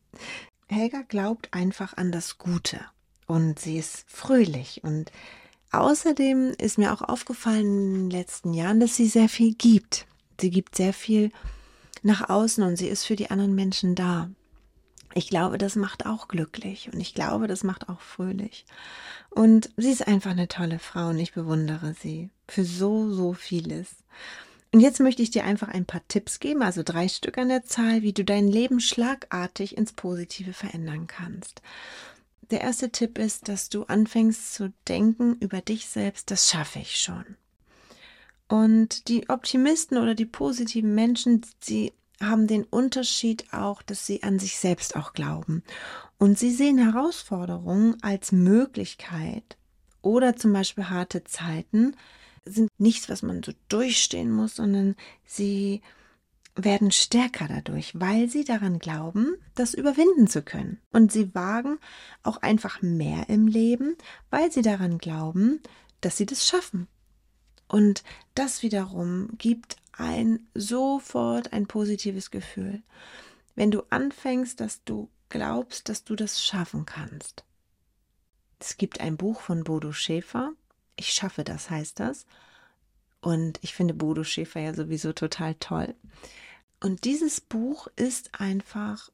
Helga 0.68 1.02
glaubt 1.02 1.52
einfach 1.52 1.96
an 1.96 2.12
das 2.12 2.38
Gute 2.38 2.80
und 3.26 3.58
sie 3.58 3.78
ist 3.78 4.04
fröhlich 4.08 4.82
und 4.82 5.12
außerdem 5.72 6.54
ist 6.58 6.78
mir 6.78 6.92
auch 6.92 7.02
aufgefallen 7.02 7.66
in 7.66 7.94
den 7.94 8.10
letzten 8.10 8.54
Jahren, 8.54 8.80
dass 8.80 8.96
sie 8.96 9.08
sehr 9.08 9.28
viel 9.28 9.54
gibt. 9.54 10.06
Sie 10.40 10.50
gibt 10.50 10.76
sehr 10.76 10.92
viel 10.92 11.30
nach 12.02 12.28
außen 12.28 12.64
und 12.64 12.76
sie 12.76 12.88
ist 12.88 13.04
für 13.04 13.16
die 13.16 13.30
anderen 13.30 13.54
Menschen 13.54 13.94
da. 13.94 14.30
Ich 15.14 15.28
glaube, 15.28 15.58
das 15.58 15.74
macht 15.74 16.06
auch 16.06 16.28
glücklich 16.28 16.90
und 16.92 17.00
ich 17.00 17.14
glaube, 17.14 17.48
das 17.48 17.64
macht 17.64 17.88
auch 17.88 18.00
fröhlich. 18.00 18.64
Und 19.30 19.70
sie 19.76 19.90
ist 19.90 20.06
einfach 20.06 20.30
eine 20.30 20.48
tolle 20.48 20.78
Frau 20.78 21.08
und 21.08 21.18
ich 21.18 21.32
bewundere 21.32 21.94
sie 21.94 22.30
für 22.46 22.64
so, 22.64 23.12
so 23.12 23.32
vieles. 23.32 23.96
Und 24.72 24.80
jetzt 24.80 25.00
möchte 25.00 25.22
ich 25.22 25.30
dir 25.30 25.44
einfach 25.44 25.68
ein 25.68 25.84
paar 25.84 26.06
Tipps 26.06 26.38
geben, 26.38 26.62
also 26.62 26.82
drei 26.84 27.08
Stück 27.08 27.38
an 27.38 27.48
der 27.48 27.64
Zahl, 27.64 28.02
wie 28.02 28.12
du 28.12 28.24
dein 28.24 28.46
Leben 28.46 28.78
schlagartig 28.78 29.76
ins 29.76 29.92
Positive 29.92 30.52
verändern 30.52 31.08
kannst. 31.08 31.60
Der 32.52 32.60
erste 32.60 32.90
Tipp 32.90 33.18
ist, 33.18 33.48
dass 33.48 33.68
du 33.68 33.84
anfängst 33.84 34.54
zu 34.54 34.72
denken 34.86 35.36
über 35.40 35.60
dich 35.60 35.86
selbst, 35.86 36.30
das 36.30 36.48
schaffe 36.50 36.78
ich 36.78 36.96
schon. 36.96 37.24
Und 38.50 39.06
die 39.06 39.28
Optimisten 39.28 39.96
oder 39.96 40.16
die 40.16 40.26
positiven 40.26 40.92
Menschen, 40.92 41.42
sie 41.60 41.92
haben 42.20 42.48
den 42.48 42.64
Unterschied 42.64 43.44
auch, 43.52 43.80
dass 43.80 44.06
sie 44.06 44.24
an 44.24 44.40
sich 44.40 44.58
selbst 44.58 44.96
auch 44.96 45.12
glauben. 45.12 45.62
Und 46.18 46.36
sie 46.36 46.50
sehen 46.50 46.76
Herausforderungen 46.76 47.96
als 48.02 48.32
Möglichkeit 48.32 49.56
oder 50.02 50.34
zum 50.34 50.52
Beispiel 50.52 50.90
harte 50.90 51.22
Zeiten 51.22 51.94
sind 52.44 52.70
nichts, 52.76 53.08
was 53.08 53.22
man 53.22 53.44
so 53.44 53.52
durchstehen 53.68 54.32
muss, 54.32 54.56
sondern 54.56 54.96
sie 55.24 55.80
werden 56.56 56.90
stärker 56.90 57.46
dadurch, 57.46 58.00
weil 58.00 58.28
sie 58.28 58.42
daran 58.42 58.80
glauben, 58.80 59.36
das 59.54 59.74
überwinden 59.74 60.26
zu 60.26 60.42
können. 60.42 60.80
Und 60.90 61.12
sie 61.12 61.36
wagen 61.36 61.78
auch 62.24 62.38
einfach 62.38 62.82
mehr 62.82 63.28
im 63.28 63.46
Leben, 63.46 63.94
weil 64.28 64.50
sie 64.50 64.62
daran 64.62 64.98
glauben, 64.98 65.60
dass 66.00 66.16
sie 66.16 66.26
das 66.26 66.44
schaffen. 66.44 66.88
Und 67.70 68.02
das 68.34 68.64
wiederum 68.64 69.28
gibt 69.38 69.76
ein 69.92 70.48
sofort 70.54 71.52
ein 71.52 71.68
positives 71.68 72.32
Gefühl. 72.32 72.82
Wenn 73.54 73.70
du 73.70 73.82
anfängst, 73.90 74.58
dass 74.58 74.82
du 74.82 75.08
glaubst, 75.28 75.88
dass 75.88 76.02
du 76.02 76.16
das 76.16 76.44
schaffen 76.44 76.84
kannst. 76.84 77.44
Es 78.58 78.76
gibt 78.76 79.00
ein 79.00 79.16
Buch 79.16 79.40
von 79.40 79.62
Bodo 79.62 79.92
Schäfer. 79.92 80.52
Ich 80.96 81.12
schaffe 81.12 81.44
das 81.44 81.70
heißt 81.70 82.00
das. 82.00 82.26
Und 83.20 83.60
ich 83.62 83.72
finde 83.72 83.94
Bodo 83.94 84.24
Schäfer 84.24 84.58
ja 84.58 84.74
sowieso 84.74 85.12
total 85.12 85.54
toll. 85.54 85.94
Und 86.80 87.04
dieses 87.04 87.40
Buch 87.40 87.86
ist 87.94 88.40
einfach, 88.40 89.10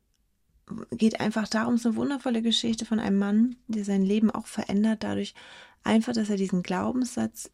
geht 0.92 1.20
einfach 1.20 1.46
darum, 1.46 1.74
es 1.74 1.80
ist 1.80 1.86
eine 1.88 1.96
wundervolle 1.96 2.40
Geschichte 2.40 2.86
von 2.86 3.00
einem 3.00 3.18
Mann, 3.18 3.56
der 3.68 3.84
sein 3.84 4.02
Leben 4.02 4.30
auch 4.30 4.46
verändert, 4.46 5.04
dadurch 5.04 5.34
einfach, 5.84 6.14
dass 6.14 6.30
er 6.30 6.36
diesen 6.36 6.62
Glaubenssatz 6.62 7.50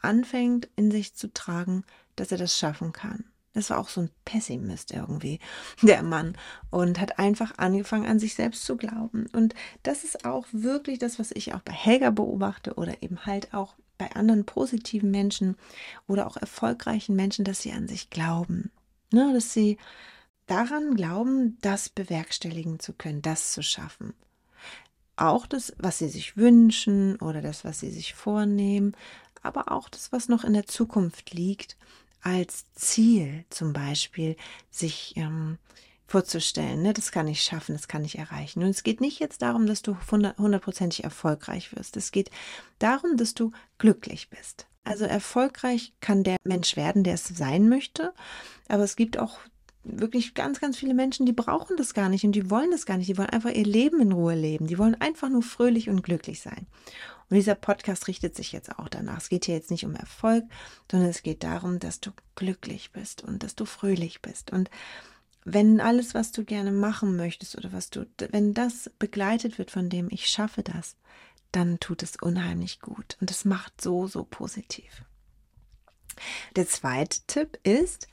anfängt 0.00 0.68
in 0.76 0.90
sich 0.90 1.14
zu 1.14 1.32
tragen, 1.32 1.84
dass 2.16 2.32
er 2.32 2.38
das 2.38 2.56
schaffen 2.56 2.92
kann. 2.92 3.24
Das 3.54 3.70
war 3.70 3.78
auch 3.78 3.88
so 3.88 4.02
ein 4.02 4.10
Pessimist 4.24 4.92
irgendwie, 4.92 5.40
der 5.82 6.02
Mann, 6.02 6.36
und 6.70 7.00
hat 7.00 7.18
einfach 7.18 7.58
angefangen, 7.58 8.06
an 8.06 8.18
sich 8.18 8.34
selbst 8.34 8.64
zu 8.64 8.76
glauben. 8.76 9.26
Und 9.32 9.54
das 9.82 10.04
ist 10.04 10.24
auch 10.24 10.46
wirklich 10.52 10.98
das, 10.98 11.18
was 11.18 11.32
ich 11.32 11.54
auch 11.54 11.60
bei 11.60 11.72
Helga 11.72 12.10
beobachte 12.10 12.74
oder 12.74 13.02
eben 13.02 13.26
halt 13.26 13.52
auch 13.54 13.74
bei 13.96 14.12
anderen 14.12 14.44
positiven 14.44 15.10
Menschen 15.10 15.56
oder 16.06 16.26
auch 16.26 16.36
erfolgreichen 16.36 17.16
Menschen, 17.16 17.44
dass 17.44 17.62
sie 17.62 17.72
an 17.72 17.88
sich 17.88 18.10
glauben. 18.10 18.70
Ne, 19.10 19.32
dass 19.32 19.54
sie 19.54 19.78
daran 20.46 20.94
glauben, 20.94 21.58
das 21.60 21.88
bewerkstelligen 21.88 22.78
zu 22.78 22.92
können, 22.92 23.22
das 23.22 23.52
zu 23.52 23.62
schaffen. 23.62 24.14
Auch 25.16 25.46
das, 25.46 25.72
was 25.78 25.98
sie 25.98 26.08
sich 26.08 26.36
wünschen 26.36 27.16
oder 27.16 27.40
das, 27.40 27.64
was 27.64 27.80
sie 27.80 27.90
sich 27.90 28.14
vornehmen, 28.14 28.94
aber 29.42 29.70
auch 29.72 29.88
das, 29.88 30.12
was 30.12 30.28
noch 30.28 30.44
in 30.44 30.52
der 30.52 30.66
Zukunft 30.66 31.32
liegt, 31.32 31.76
als 32.22 32.72
Ziel 32.74 33.44
zum 33.50 33.72
Beispiel 33.72 34.36
sich 34.70 35.14
ähm, 35.16 35.58
vorzustellen. 36.06 36.82
Ne? 36.82 36.92
Das 36.92 37.12
kann 37.12 37.28
ich 37.28 37.42
schaffen, 37.42 37.74
das 37.74 37.86
kann 37.86 38.04
ich 38.04 38.18
erreichen. 38.18 38.62
Und 38.62 38.70
es 38.70 38.82
geht 38.82 39.00
nicht 39.00 39.20
jetzt 39.20 39.42
darum, 39.42 39.66
dass 39.66 39.82
du 39.82 39.96
hundertprozentig 40.10 41.04
erfolgreich 41.04 41.76
wirst. 41.76 41.96
Es 41.96 42.10
geht 42.10 42.30
darum, 42.78 43.16
dass 43.16 43.34
du 43.34 43.52
glücklich 43.76 44.30
bist. 44.30 44.66
Also 44.84 45.04
erfolgreich 45.04 45.92
kann 46.00 46.24
der 46.24 46.36
Mensch 46.44 46.76
werden, 46.76 47.04
der 47.04 47.14
es 47.14 47.24
sein 47.24 47.68
möchte. 47.68 48.14
Aber 48.68 48.84
es 48.84 48.96
gibt 48.96 49.18
auch 49.18 49.38
wirklich 49.90 50.34
ganz, 50.34 50.60
ganz 50.60 50.76
viele 50.76 50.94
Menschen, 50.94 51.26
die 51.26 51.32
brauchen 51.32 51.76
das 51.76 51.94
gar 51.94 52.08
nicht 52.08 52.24
und 52.24 52.32
die 52.32 52.50
wollen 52.50 52.70
das 52.70 52.86
gar 52.86 52.96
nicht. 52.96 53.08
Die 53.08 53.18
wollen 53.18 53.30
einfach 53.30 53.50
ihr 53.50 53.64
Leben 53.64 54.00
in 54.00 54.12
Ruhe 54.12 54.34
leben. 54.34 54.66
Die 54.66 54.78
wollen 54.78 55.00
einfach 55.00 55.28
nur 55.28 55.42
fröhlich 55.42 55.88
und 55.88 56.02
glücklich 56.02 56.40
sein. 56.40 56.66
Und 57.30 57.36
dieser 57.36 57.54
Podcast 57.54 58.08
richtet 58.08 58.34
sich 58.34 58.52
jetzt 58.52 58.78
auch 58.78 58.88
danach. 58.88 59.18
Es 59.18 59.28
geht 59.28 59.44
hier 59.44 59.54
jetzt 59.54 59.70
nicht 59.70 59.84
um 59.84 59.94
Erfolg, 59.94 60.44
sondern 60.90 61.10
es 61.10 61.22
geht 61.22 61.42
darum, 61.44 61.78
dass 61.78 62.00
du 62.00 62.10
glücklich 62.36 62.92
bist 62.92 63.22
und 63.22 63.42
dass 63.42 63.54
du 63.54 63.64
fröhlich 63.64 64.22
bist. 64.22 64.50
Und 64.50 64.70
wenn 65.44 65.80
alles, 65.80 66.14
was 66.14 66.32
du 66.32 66.44
gerne 66.44 66.72
machen 66.72 67.16
möchtest 67.16 67.56
oder 67.56 67.72
was 67.72 67.90
du, 67.90 68.06
wenn 68.30 68.54
das 68.54 68.90
begleitet 68.98 69.58
wird 69.58 69.70
von 69.70 69.88
dem, 69.88 70.08
ich 70.10 70.26
schaffe 70.28 70.62
das, 70.62 70.96
dann 71.52 71.80
tut 71.80 72.02
es 72.02 72.16
unheimlich 72.16 72.80
gut 72.80 73.16
und 73.20 73.30
es 73.30 73.44
macht 73.44 73.80
so, 73.80 74.06
so 74.06 74.24
positiv. 74.24 75.04
Der 76.56 76.66
zweite 76.66 77.20
Tipp 77.26 77.58
ist, 77.62 78.08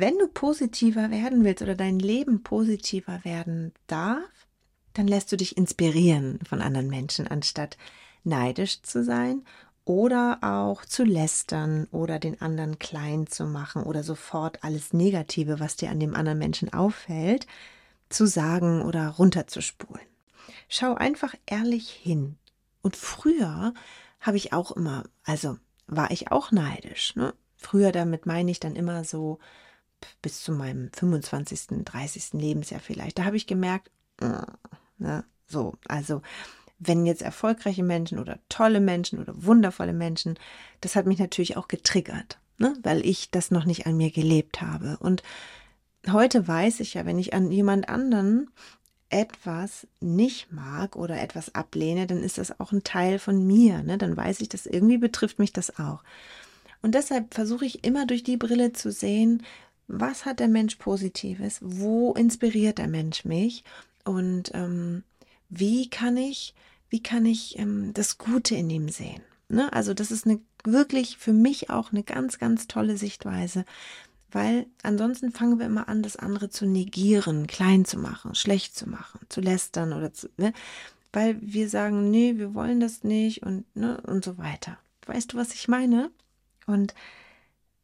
wenn 0.00 0.18
du 0.18 0.28
positiver 0.28 1.10
werden 1.10 1.42
willst 1.44 1.62
oder 1.62 1.74
dein 1.74 1.98
Leben 1.98 2.42
positiver 2.42 3.24
werden 3.24 3.72
darf, 3.86 4.20
dann 4.92 5.08
lässt 5.08 5.32
du 5.32 5.36
dich 5.36 5.56
inspirieren 5.56 6.38
von 6.46 6.60
anderen 6.60 6.88
Menschen, 6.88 7.26
anstatt 7.26 7.78
neidisch 8.24 8.82
zu 8.82 9.02
sein 9.02 9.44
oder 9.84 10.38
auch 10.42 10.84
zu 10.84 11.04
lästern 11.04 11.86
oder 11.92 12.18
den 12.18 12.40
anderen 12.42 12.78
klein 12.78 13.26
zu 13.26 13.46
machen 13.46 13.84
oder 13.84 14.02
sofort 14.02 14.64
alles 14.64 14.92
Negative, 14.92 15.60
was 15.60 15.76
dir 15.76 15.90
an 15.90 16.00
dem 16.00 16.14
anderen 16.14 16.38
Menschen 16.38 16.72
auffällt, 16.72 17.46
zu 18.10 18.26
sagen 18.26 18.82
oder 18.82 19.08
runterzuspulen. 19.10 20.04
Schau 20.68 20.94
einfach 20.94 21.34
ehrlich 21.46 21.88
hin. 21.90 22.36
Und 22.82 22.96
früher 22.96 23.72
habe 24.20 24.36
ich 24.36 24.52
auch 24.52 24.72
immer, 24.72 25.04
also 25.24 25.56
war 25.86 26.10
ich 26.10 26.32
auch 26.32 26.50
neidisch. 26.52 27.16
Ne? 27.16 27.32
Früher 27.56 27.92
damit 27.92 28.26
meine 28.26 28.50
ich 28.50 28.60
dann 28.60 28.76
immer 28.76 29.04
so 29.04 29.38
bis 30.22 30.42
zu 30.42 30.52
meinem 30.52 30.90
25., 30.92 31.84
30. 31.84 32.32
Lebensjahr 32.34 32.80
vielleicht. 32.80 33.18
Da 33.18 33.24
habe 33.24 33.36
ich 33.36 33.46
gemerkt, 33.46 33.90
äh, 34.20 34.42
ne, 34.98 35.24
so, 35.46 35.74
also 35.86 36.22
wenn 36.78 37.06
jetzt 37.06 37.22
erfolgreiche 37.22 37.82
Menschen 37.82 38.18
oder 38.18 38.38
tolle 38.48 38.80
Menschen 38.80 39.18
oder 39.18 39.32
wundervolle 39.34 39.92
Menschen, 39.92 40.38
das 40.80 40.96
hat 40.96 41.06
mich 41.06 41.18
natürlich 41.18 41.56
auch 41.56 41.68
getriggert, 41.68 42.38
ne? 42.58 42.74
weil 42.82 43.04
ich 43.04 43.30
das 43.30 43.50
noch 43.50 43.64
nicht 43.64 43.86
an 43.86 43.96
mir 43.96 44.10
gelebt 44.10 44.60
habe. 44.60 44.98
Und 45.00 45.22
heute 46.10 46.46
weiß 46.46 46.80
ich 46.80 46.94
ja, 46.94 47.06
wenn 47.06 47.18
ich 47.18 47.32
an 47.32 47.50
jemand 47.50 47.88
anderen 47.88 48.50
etwas 49.08 49.86
nicht 50.00 50.52
mag 50.52 50.96
oder 50.96 51.20
etwas 51.20 51.54
ablehne, 51.54 52.06
dann 52.06 52.22
ist 52.22 52.38
das 52.38 52.58
auch 52.60 52.72
ein 52.72 52.82
Teil 52.82 53.18
von 53.18 53.46
mir. 53.46 53.82
Ne? 53.82 53.98
Dann 53.98 54.16
weiß 54.16 54.40
ich, 54.40 54.48
dass 54.48 54.66
irgendwie 54.66 54.98
betrifft 54.98 55.38
mich 55.38 55.52
das 55.52 55.78
auch. 55.78 56.02
Und 56.82 56.94
deshalb 56.94 57.32
versuche 57.32 57.64
ich 57.64 57.84
immer 57.84 58.06
durch 58.06 58.22
die 58.22 58.36
Brille 58.36 58.72
zu 58.72 58.90
sehen, 58.92 59.42
was 59.88 60.24
hat 60.24 60.40
der 60.40 60.48
Mensch 60.48 60.76
Positives, 60.76 61.58
wo 61.62 62.12
inspiriert 62.14 62.78
der 62.78 62.88
Mensch 62.88 63.24
mich 63.24 63.64
und 64.04 64.50
ähm, 64.54 65.02
wie 65.48 65.88
kann 65.88 66.16
ich, 66.16 66.54
wie 66.90 67.02
kann 67.02 67.26
ich 67.26 67.58
ähm, 67.58 67.92
das 67.94 68.18
Gute 68.18 68.54
in 68.54 68.70
ihm 68.70 68.88
sehen? 68.88 69.22
Ne? 69.48 69.72
Also 69.72 69.94
das 69.94 70.10
ist 70.10 70.26
eine 70.26 70.40
wirklich 70.64 71.16
für 71.16 71.32
mich 71.32 71.70
auch 71.70 71.92
eine 71.92 72.02
ganz, 72.02 72.38
ganz 72.38 72.66
tolle 72.66 72.96
Sichtweise, 72.96 73.64
weil 74.32 74.66
ansonsten 74.82 75.30
fangen 75.30 75.58
wir 75.58 75.66
immer 75.66 75.88
an, 75.88 76.02
das 76.02 76.16
andere 76.16 76.50
zu 76.50 76.66
negieren, 76.66 77.46
klein 77.46 77.84
zu 77.84 77.98
machen, 77.98 78.34
schlecht 78.34 78.76
zu 78.76 78.88
machen, 78.88 79.20
zu 79.28 79.40
lästern 79.40 79.92
oder 79.92 80.12
zu, 80.12 80.28
ne? 80.36 80.52
weil 81.12 81.38
wir 81.40 81.68
sagen, 81.68 82.10
nee, 82.10 82.34
wir 82.36 82.54
wollen 82.54 82.80
das 82.80 83.04
nicht 83.04 83.42
und 83.42 83.64
ne 83.76 84.00
und 84.02 84.24
so 84.24 84.36
weiter. 84.38 84.78
Weißt 85.06 85.32
du, 85.32 85.36
was 85.36 85.54
ich 85.54 85.68
meine? 85.68 86.10
Und 86.66 86.94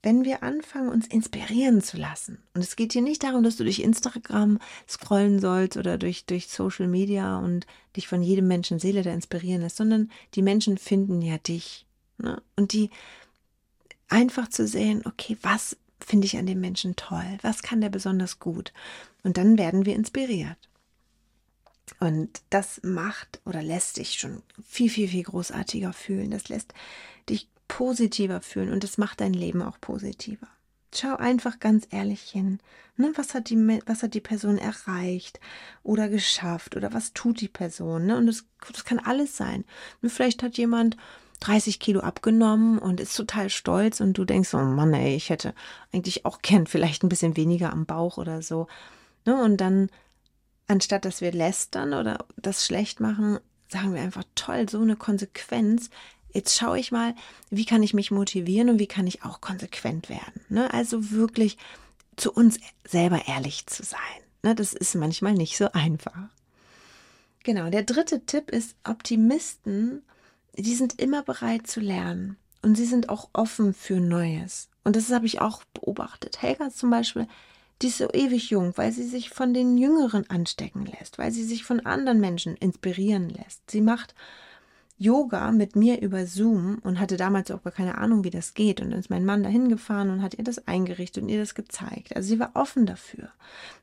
wenn 0.02 0.24
wir 0.24 0.42
anfangen, 0.42 0.88
uns 0.88 1.06
inspirieren 1.06 1.80
zu 1.80 1.96
lassen, 1.96 2.42
und 2.54 2.60
es 2.62 2.74
geht 2.74 2.92
hier 2.92 3.02
nicht 3.02 3.22
darum, 3.22 3.44
dass 3.44 3.56
du 3.56 3.64
durch 3.64 3.78
Instagram 3.78 4.58
scrollen 4.88 5.38
sollst 5.38 5.76
oder 5.76 5.96
durch, 5.96 6.26
durch 6.26 6.48
Social 6.48 6.88
Media 6.88 7.38
und 7.38 7.66
dich 7.96 8.08
von 8.08 8.22
jedem 8.22 8.48
Menschen 8.48 8.78
Seele 8.78 9.02
da 9.02 9.12
inspirieren 9.12 9.62
lässt, 9.62 9.76
sondern 9.76 10.10
die 10.34 10.42
Menschen 10.42 10.76
finden 10.76 11.22
ja 11.22 11.38
dich. 11.38 11.86
Ne? 12.18 12.42
Und 12.56 12.72
die 12.72 12.90
einfach 14.08 14.48
zu 14.48 14.66
sehen, 14.66 15.02
okay, 15.06 15.36
was 15.42 15.76
finde 16.00 16.26
ich 16.26 16.36
an 16.36 16.46
dem 16.46 16.60
Menschen 16.60 16.96
toll? 16.96 17.38
Was 17.42 17.62
kann 17.62 17.80
der 17.80 17.88
besonders 17.88 18.40
gut? 18.40 18.72
Und 19.22 19.36
dann 19.36 19.56
werden 19.56 19.86
wir 19.86 19.94
inspiriert. 19.94 20.58
Und 22.00 22.42
das 22.50 22.80
macht 22.82 23.40
oder 23.44 23.62
lässt 23.62 23.98
dich 23.98 24.14
schon 24.14 24.42
viel, 24.64 24.90
viel, 24.90 25.08
viel 25.08 25.22
großartiger 25.22 25.92
fühlen. 25.92 26.30
Das 26.30 26.48
lässt 26.48 26.74
dich 27.28 27.48
positiver 27.72 28.42
fühlen 28.42 28.70
und 28.70 28.84
es 28.84 28.98
macht 28.98 29.22
dein 29.22 29.32
Leben 29.32 29.62
auch 29.62 29.80
positiver. 29.80 30.46
Schau 30.94 31.16
einfach 31.16 31.58
ganz 31.58 31.86
ehrlich 31.90 32.20
hin. 32.20 32.58
Ne, 32.98 33.12
was, 33.14 33.32
hat 33.32 33.48
die, 33.48 33.56
was 33.86 34.02
hat 34.02 34.12
die 34.12 34.20
Person 34.20 34.58
erreicht 34.58 35.40
oder 35.82 36.10
geschafft 36.10 36.76
oder 36.76 36.92
was 36.92 37.14
tut 37.14 37.40
die 37.40 37.48
Person? 37.48 38.04
Ne? 38.04 38.18
Und 38.18 38.26
das, 38.26 38.44
das 38.70 38.84
kann 38.84 38.98
alles 38.98 39.38
sein. 39.38 39.64
Und 40.02 40.10
vielleicht 40.10 40.42
hat 40.42 40.58
jemand 40.58 40.98
30 41.40 41.80
Kilo 41.80 42.00
abgenommen 42.00 42.78
und 42.78 43.00
ist 43.00 43.16
total 43.16 43.48
stolz 43.48 44.00
und 44.00 44.18
du 44.18 44.26
denkst, 44.26 44.52
oh 44.52 44.58
Mann, 44.58 44.92
ey, 44.92 45.16
ich 45.16 45.30
hätte 45.30 45.54
eigentlich 45.94 46.26
auch 46.26 46.42
gern 46.42 46.66
vielleicht 46.66 47.02
ein 47.02 47.08
bisschen 47.08 47.38
weniger 47.38 47.72
am 47.72 47.86
Bauch 47.86 48.18
oder 48.18 48.42
so. 48.42 48.66
Ne? 49.24 49.42
Und 49.42 49.62
dann, 49.62 49.88
anstatt 50.68 51.06
dass 51.06 51.22
wir 51.22 51.32
lästern 51.32 51.94
oder 51.94 52.26
das 52.36 52.66
schlecht 52.66 53.00
machen, 53.00 53.38
sagen 53.66 53.94
wir 53.94 54.02
einfach, 54.02 54.24
toll, 54.34 54.68
so 54.68 54.82
eine 54.82 54.96
Konsequenz 54.96 55.88
Jetzt 56.32 56.56
schaue 56.56 56.78
ich 56.78 56.92
mal, 56.92 57.14
wie 57.50 57.64
kann 57.64 57.82
ich 57.82 57.94
mich 57.94 58.10
motivieren 58.10 58.70
und 58.70 58.78
wie 58.78 58.86
kann 58.86 59.06
ich 59.06 59.24
auch 59.24 59.40
konsequent 59.40 60.08
werden. 60.08 60.40
Ne? 60.48 60.72
Also 60.72 61.10
wirklich 61.10 61.58
zu 62.16 62.32
uns 62.32 62.58
selber 62.86 63.26
ehrlich 63.26 63.66
zu 63.66 63.82
sein. 63.82 63.98
Ne? 64.42 64.54
Das 64.54 64.72
ist 64.72 64.94
manchmal 64.94 65.34
nicht 65.34 65.56
so 65.56 65.70
einfach. 65.72 66.28
Genau, 67.44 67.70
der 67.70 67.82
dritte 67.82 68.24
Tipp 68.24 68.50
ist, 68.50 68.76
Optimisten, 68.84 70.02
die 70.56 70.74
sind 70.74 71.00
immer 71.00 71.22
bereit 71.22 71.66
zu 71.66 71.80
lernen 71.80 72.36
und 72.62 72.76
sie 72.76 72.86
sind 72.86 73.08
auch 73.08 73.28
offen 73.32 73.74
für 73.74 74.00
Neues. 74.00 74.68
Und 74.84 74.96
das 74.96 75.10
habe 75.10 75.26
ich 75.26 75.40
auch 75.40 75.64
beobachtet. 75.74 76.40
Helga 76.40 76.70
zum 76.70 76.90
Beispiel, 76.90 77.26
die 77.80 77.88
ist 77.88 77.98
so 77.98 78.08
ewig 78.12 78.50
jung, 78.50 78.72
weil 78.76 78.92
sie 78.92 79.06
sich 79.06 79.30
von 79.30 79.54
den 79.54 79.76
Jüngeren 79.76 80.28
anstecken 80.30 80.86
lässt, 80.86 81.18
weil 81.18 81.32
sie 81.32 81.44
sich 81.44 81.64
von 81.64 81.80
anderen 81.80 82.20
Menschen 82.20 82.56
inspirieren 82.56 83.28
lässt. 83.28 83.68
Sie 83.70 83.80
macht 83.80 84.14
Yoga 85.02 85.50
mit 85.50 85.74
mir 85.74 86.00
über 86.00 86.26
Zoom 86.26 86.78
und 86.84 87.00
hatte 87.00 87.16
damals 87.16 87.50
auch 87.50 87.62
gar 87.62 87.72
keine 87.72 87.98
Ahnung, 87.98 88.22
wie 88.22 88.30
das 88.30 88.54
geht. 88.54 88.80
Und 88.80 88.90
dann 88.90 89.00
ist 89.00 89.10
mein 89.10 89.24
Mann 89.24 89.42
dahin 89.42 89.68
gefahren 89.68 90.10
und 90.10 90.22
hat 90.22 90.34
ihr 90.34 90.44
das 90.44 90.68
eingerichtet 90.68 91.24
und 91.24 91.28
ihr 91.28 91.40
das 91.40 91.54
gezeigt. 91.54 92.14
Also 92.14 92.28
sie 92.28 92.38
war 92.38 92.52
offen 92.54 92.86
dafür. 92.86 93.28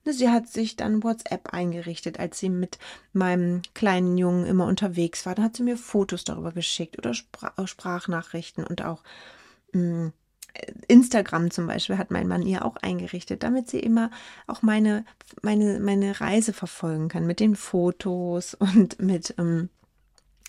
Sie 0.06 0.30
hat 0.30 0.48
sich 0.48 0.78
dann 0.78 1.04
WhatsApp 1.04 1.54
eingerichtet, 1.54 2.20
als 2.20 2.40
sie 2.40 2.50
mit 2.50 2.80
meinem 3.12 3.62
kleinen 3.74 4.18
Jungen 4.18 4.46
immer 4.46 4.66
unterwegs 4.66 5.26
war. 5.26 5.36
Dann 5.36 5.46
hat 5.46 5.58
sie 5.58 5.64
mir 5.64 5.78
Fotos 5.78 6.24
darüber 6.24 6.54
geschickt 6.54 6.98
oder 6.98 7.14
Spra 7.14 7.54
Sprachnachrichten 7.66 8.64
und 8.64 8.84
auch 8.84 9.04
mh, 9.74 9.82
mm, 9.82 10.14
Instagram 10.88 11.52
zum 11.52 11.68
Beispiel 11.68 11.98
hat 11.98 12.12
mein 12.12 12.28
Mann 12.28 12.42
ihr 12.42 12.66
auch 12.66 12.78
eingerichtet, 12.78 13.44
damit 13.44 13.70
sie 13.70 13.80
immer 13.80 14.10
auch 14.48 14.62
meine, 14.62 15.06
meine, 15.42 15.80
meine 15.80 16.20
Reise 16.20 16.54
verfolgen 16.54 17.08
kann 17.08 17.28
mit 17.28 17.40
den 17.40 17.56
Fotos 17.56 18.56
und 18.56 19.00
mit 19.00 19.36
ähm, 19.38 19.70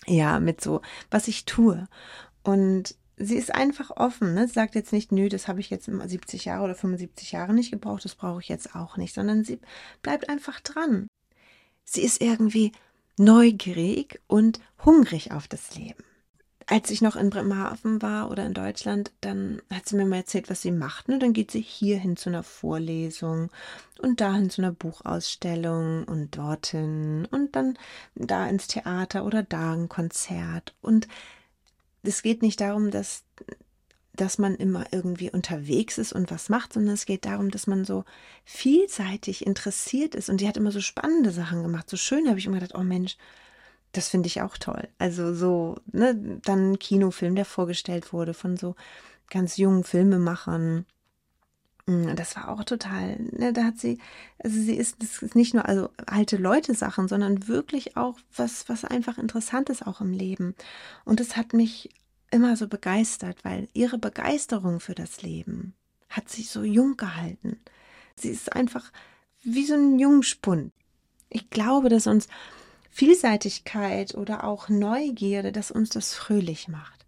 ja, 0.05 0.39
mit 0.39 0.61
so, 0.61 0.81
was 1.09 1.27
ich 1.27 1.45
tue. 1.45 1.87
Und 2.43 2.95
sie 3.17 3.35
ist 3.35 3.53
einfach 3.53 3.91
offen. 3.91 4.33
Ne? 4.33 4.47
Sie 4.47 4.53
sagt 4.53 4.75
jetzt 4.75 4.93
nicht, 4.93 5.11
nö, 5.11 5.29
das 5.29 5.47
habe 5.47 5.59
ich 5.59 5.69
jetzt 5.69 5.85
70 5.85 6.45
Jahre 6.45 6.63
oder 6.63 6.75
75 6.75 7.31
Jahre 7.31 7.53
nicht 7.53 7.71
gebraucht, 7.71 8.05
das 8.05 8.15
brauche 8.15 8.41
ich 8.41 8.49
jetzt 8.49 8.75
auch 8.75 8.97
nicht, 8.97 9.13
sondern 9.13 9.43
sie 9.43 9.59
bleibt 10.01 10.29
einfach 10.29 10.59
dran. 10.59 11.07
Sie 11.83 12.01
ist 12.01 12.21
irgendwie 12.21 12.71
neugierig 13.17 14.21
und 14.27 14.59
hungrig 14.83 15.31
auf 15.31 15.47
das 15.47 15.75
Leben 15.75 16.03
als 16.71 16.89
ich 16.89 17.01
noch 17.01 17.17
in 17.17 17.29
Bremerhaven 17.29 18.01
war 18.01 18.31
oder 18.31 18.45
in 18.45 18.53
Deutschland, 18.53 19.11
dann 19.19 19.61
hat 19.69 19.89
sie 19.89 19.97
mir 19.97 20.05
mal 20.05 20.15
erzählt, 20.15 20.49
was 20.49 20.61
sie 20.61 20.71
macht. 20.71 21.09
Und 21.09 21.15
ne? 21.15 21.19
dann 21.19 21.33
geht 21.33 21.51
sie 21.51 21.59
hier 21.59 21.99
hin 21.99 22.15
zu 22.15 22.29
einer 22.29 22.43
Vorlesung 22.43 23.49
und 23.99 24.21
dahin 24.21 24.49
zu 24.49 24.61
einer 24.61 24.71
Buchausstellung 24.71 26.05
und 26.05 26.37
dorthin 26.37 27.27
und 27.29 27.57
dann 27.57 27.77
da 28.15 28.47
ins 28.47 28.67
Theater 28.67 29.25
oder 29.25 29.43
da 29.43 29.73
ein 29.73 29.89
Konzert. 29.89 30.73
Und 30.81 31.09
es 32.03 32.21
geht 32.21 32.41
nicht 32.41 32.61
darum, 32.61 32.89
dass, 32.89 33.25
dass 34.13 34.37
man 34.37 34.55
immer 34.55 34.85
irgendwie 34.93 35.29
unterwegs 35.29 35.97
ist 35.97 36.13
und 36.13 36.31
was 36.31 36.47
macht, 36.47 36.71
sondern 36.71 36.93
es 36.93 37.05
geht 37.05 37.25
darum, 37.25 37.51
dass 37.51 37.67
man 37.67 37.83
so 37.83 38.05
vielseitig 38.45 39.45
interessiert 39.45 40.15
ist. 40.15 40.29
Und 40.29 40.39
die 40.39 40.47
hat 40.47 40.55
immer 40.55 40.71
so 40.71 40.79
spannende 40.79 41.31
Sachen 41.31 41.63
gemacht. 41.63 41.89
So 41.89 41.97
schön 41.97 42.29
habe 42.29 42.39
ich 42.39 42.45
immer 42.45 42.59
gedacht, 42.61 42.79
oh 42.79 42.83
Mensch, 42.83 43.17
das 43.91 44.09
finde 44.09 44.27
ich 44.27 44.41
auch 44.41 44.57
toll. 44.57 44.87
Also 44.97 45.33
so, 45.33 45.77
ne, 45.91 46.39
dann 46.43 46.71
ein 46.71 46.79
Kinofilm, 46.79 47.35
der 47.35 47.45
vorgestellt 47.45 48.13
wurde 48.13 48.33
von 48.33 48.57
so 48.57 48.75
ganz 49.29 49.57
jungen 49.57 49.83
Filmemachern. 49.83 50.85
Mm, 51.85 52.15
das 52.15 52.35
war 52.35 52.49
auch 52.49 52.63
total, 52.63 53.17
ne, 53.19 53.51
da 53.53 53.65
hat 53.65 53.79
sie, 53.79 53.99
also 54.39 54.59
sie 54.59 54.75
ist, 54.75 55.01
ist 55.03 55.35
nicht 55.35 55.53
nur 55.53 55.67
also 55.67 55.89
alte 56.05 56.37
Leute 56.37 56.73
Sachen, 56.73 57.07
sondern 57.07 57.47
wirklich 57.47 57.97
auch 57.97 58.17
was, 58.35 58.69
was 58.69 58.85
einfach 58.85 59.17
interessant 59.17 59.69
ist 59.69 59.85
auch 59.85 60.01
im 60.01 60.13
Leben. 60.13 60.55
Und 61.03 61.19
das 61.19 61.35
hat 61.35 61.53
mich 61.53 61.89
immer 62.31 62.55
so 62.55 62.67
begeistert, 62.67 63.43
weil 63.43 63.67
ihre 63.73 63.97
Begeisterung 63.97 64.79
für 64.79 64.95
das 64.95 65.21
Leben 65.21 65.73
hat 66.09 66.29
sich 66.29 66.49
so 66.49 66.63
jung 66.63 66.97
gehalten. 66.97 67.59
Sie 68.15 68.29
ist 68.29 68.53
einfach 68.53 68.91
wie 69.43 69.65
so 69.65 69.73
ein 69.73 69.99
Jungspund. 69.99 70.71
Ich 71.29 71.49
glaube, 71.49 71.89
dass 71.89 72.07
uns 72.07 72.27
Vielseitigkeit 72.91 74.15
oder 74.15 74.43
auch 74.43 74.69
Neugierde, 74.69 75.51
dass 75.51 75.71
uns 75.71 75.89
das 75.89 76.13
fröhlich 76.13 76.67
macht. 76.67 77.05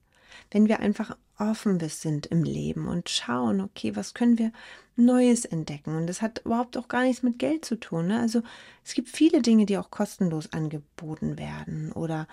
Wenn 0.49 0.67
wir 0.67 0.79
einfach 0.79 1.15
offen 1.37 1.79
sind 1.89 2.27
im 2.27 2.43
Leben 2.43 2.87
und 2.87 3.09
schauen, 3.09 3.59
okay, 3.61 3.95
was 3.95 4.13
können 4.13 4.37
wir 4.37 4.51
Neues 4.95 5.45
entdecken? 5.45 5.95
Und 5.95 6.07
das 6.07 6.21
hat 6.21 6.41
überhaupt 6.45 6.77
auch 6.77 6.87
gar 6.87 7.03
nichts 7.03 7.23
mit 7.23 7.39
Geld 7.39 7.65
zu 7.65 7.75
tun. 7.75 8.07
Ne? 8.07 8.19
Also 8.19 8.41
es 8.83 8.93
gibt 8.93 9.09
viele 9.09 9.41
Dinge, 9.41 9.65
die 9.65 9.77
auch 9.77 9.91
kostenlos 9.91 10.53
angeboten 10.53 11.37
werden 11.37 11.91
oder 11.91 12.27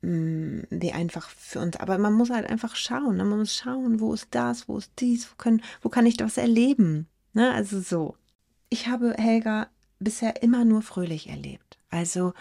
mh, 0.00 0.10
mm, 0.10 0.66
die 0.70 0.92
einfach 0.92 1.28
für 1.28 1.60
uns. 1.60 1.76
Aber 1.76 1.98
man 1.98 2.14
muss 2.14 2.30
halt 2.30 2.48
einfach 2.48 2.74
schauen. 2.74 3.18
Ne? 3.18 3.24
Man 3.24 3.38
muss 3.38 3.54
schauen, 3.54 4.00
wo 4.00 4.14
ist 4.14 4.28
das, 4.30 4.68
wo 4.68 4.78
ist 4.78 4.92
dies, 4.98 5.30
wo, 5.30 5.34
können, 5.36 5.62
wo 5.82 5.88
kann 5.88 6.06
ich 6.06 6.16
das 6.16 6.38
erleben? 6.38 7.06
Ne? 7.34 7.52
Also 7.52 7.80
so. 7.80 8.16
Ich 8.68 8.88
habe 8.88 9.14
Helga 9.16 9.68
bisher 10.00 10.42
immer 10.42 10.64
nur 10.64 10.82
fröhlich 10.82 11.28
erlebt. 11.28 11.78
Also 11.90 12.32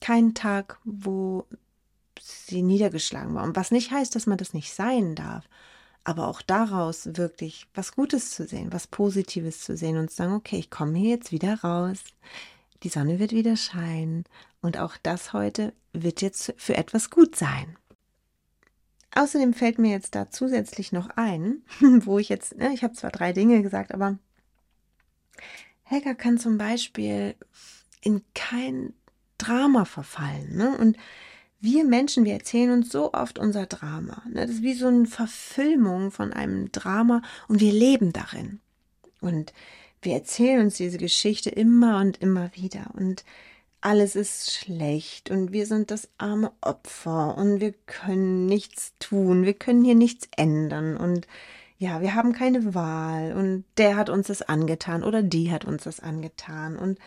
kein 0.00 0.34
Tag, 0.34 0.78
wo 0.84 1.46
sie 2.20 2.62
niedergeschlagen 2.62 3.34
war. 3.34 3.44
Und 3.44 3.56
was 3.56 3.70
nicht 3.70 3.90
heißt, 3.90 4.14
dass 4.14 4.26
man 4.26 4.38
das 4.38 4.54
nicht 4.54 4.72
sein 4.72 5.14
darf. 5.14 5.48
Aber 6.04 6.28
auch 6.28 6.42
daraus 6.42 7.16
wirklich 7.16 7.66
was 7.74 7.92
Gutes 7.92 8.30
zu 8.30 8.46
sehen, 8.46 8.72
was 8.72 8.86
Positives 8.86 9.60
zu 9.60 9.76
sehen 9.76 9.96
und 9.98 10.10
zu 10.10 10.16
sagen, 10.16 10.34
okay, 10.34 10.56
ich 10.56 10.70
komme 10.70 10.98
hier 10.98 11.10
jetzt 11.10 11.32
wieder 11.32 11.60
raus. 11.60 11.98
Die 12.82 12.88
Sonne 12.88 13.18
wird 13.18 13.32
wieder 13.32 13.56
scheinen. 13.56 14.24
Und 14.60 14.78
auch 14.78 14.96
das 15.02 15.32
heute 15.32 15.72
wird 15.92 16.22
jetzt 16.22 16.54
für 16.56 16.76
etwas 16.76 17.10
gut 17.10 17.36
sein. 17.36 17.76
Außerdem 19.14 19.54
fällt 19.54 19.78
mir 19.78 19.90
jetzt 19.90 20.14
da 20.14 20.30
zusätzlich 20.30 20.92
noch 20.92 21.08
ein, 21.16 21.62
wo 21.80 22.18
ich 22.18 22.28
jetzt, 22.28 22.56
ne, 22.56 22.72
ich 22.72 22.84
habe 22.84 22.94
zwar 22.94 23.10
drei 23.10 23.32
Dinge 23.32 23.62
gesagt, 23.62 23.92
aber 23.92 24.18
Helga 25.84 26.14
kann 26.14 26.38
zum 26.38 26.58
Beispiel 26.58 27.34
in 28.02 28.22
kein 28.34 28.92
Drama 29.38 29.84
verfallen. 29.84 30.56
Ne? 30.56 30.76
Und 30.78 30.96
wir 31.60 31.84
Menschen, 31.84 32.24
wir 32.24 32.34
erzählen 32.34 32.70
uns 32.70 32.90
so 32.90 33.12
oft 33.12 33.38
unser 33.38 33.66
Drama. 33.66 34.22
Ne? 34.28 34.46
Das 34.46 34.50
ist 34.50 34.62
wie 34.62 34.74
so 34.74 34.88
eine 34.88 35.06
Verfilmung 35.06 36.10
von 36.10 36.32
einem 36.32 36.70
Drama 36.72 37.22
und 37.48 37.60
wir 37.60 37.72
leben 37.72 38.12
darin. 38.12 38.60
Und 39.20 39.52
wir 40.02 40.14
erzählen 40.14 40.60
uns 40.60 40.76
diese 40.76 40.98
Geschichte 40.98 41.50
immer 41.50 42.00
und 42.00 42.18
immer 42.18 42.50
wieder. 42.54 42.90
Und 42.94 43.24
alles 43.80 44.16
ist 44.16 44.52
schlecht 44.52 45.30
und 45.30 45.52
wir 45.52 45.66
sind 45.66 45.90
das 45.90 46.08
arme 46.18 46.50
Opfer 46.60 47.36
und 47.36 47.60
wir 47.60 47.72
können 47.86 48.46
nichts 48.46 48.94
tun, 48.98 49.44
wir 49.44 49.54
können 49.54 49.84
hier 49.84 49.94
nichts 49.94 50.28
ändern 50.36 50.96
und 50.96 51.26
ja, 51.78 52.00
wir 52.00 52.14
haben 52.14 52.32
keine 52.32 52.74
Wahl 52.74 53.32
und 53.34 53.64
der 53.76 53.96
hat 53.96 54.08
uns 54.08 54.28
das 54.28 54.42
angetan 54.42 55.04
oder 55.04 55.22
die 55.22 55.52
hat 55.52 55.64
uns 55.64 55.84
das 55.84 56.00
angetan 56.00 56.76
und 56.76 56.98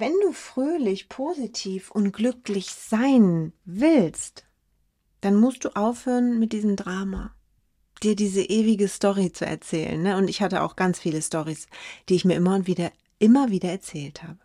wenn 0.00 0.12
du 0.22 0.32
fröhlich, 0.32 1.08
positiv 1.08 1.90
und 1.90 2.12
glücklich 2.12 2.66
sein 2.66 3.52
willst, 3.64 4.44
dann 5.20 5.36
musst 5.36 5.64
du 5.64 5.70
aufhören 5.70 6.38
mit 6.38 6.52
diesem 6.52 6.76
Drama, 6.76 7.34
dir 8.02 8.14
diese 8.14 8.42
ewige 8.42 8.88
Story 8.88 9.32
zu 9.32 9.46
erzählen. 9.46 10.00
Ne? 10.02 10.16
Und 10.16 10.28
ich 10.28 10.42
hatte 10.42 10.62
auch 10.62 10.76
ganz 10.76 10.98
viele 10.98 11.22
Stories, 11.22 11.66
die 12.08 12.14
ich 12.14 12.24
mir 12.24 12.34
immer 12.34 12.54
und 12.54 12.66
wieder, 12.66 12.92
immer 13.18 13.50
wieder 13.50 13.70
erzählt 13.70 14.22
habe. 14.22 14.38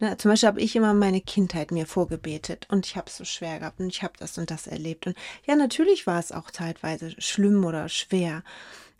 Ne? 0.00 0.16
Zum 0.16 0.30
Beispiel 0.30 0.48
habe 0.48 0.60
ich 0.60 0.76
immer 0.76 0.94
meine 0.94 1.20
Kindheit 1.20 1.70
mir 1.70 1.86
vorgebetet 1.86 2.66
und 2.70 2.86
ich 2.86 2.96
habe 2.96 3.08
es 3.08 3.16
so 3.16 3.24
schwer 3.24 3.58
gehabt 3.58 3.80
und 3.80 3.88
ich 3.88 4.02
habe 4.02 4.14
das 4.18 4.38
und 4.38 4.50
das 4.50 4.66
erlebt. 4.66 5.06
Und 5.06 5.16
ja, 5.46 5.56
natürlich 5.56 6.06
war 6.06 6.18
es 6.18 6.32
auch 6.32 6.50
zeitweise 6.50 7.14
schlimm 7.20 7.64
oder 7.64 7.88
schwer. 7.88 8.42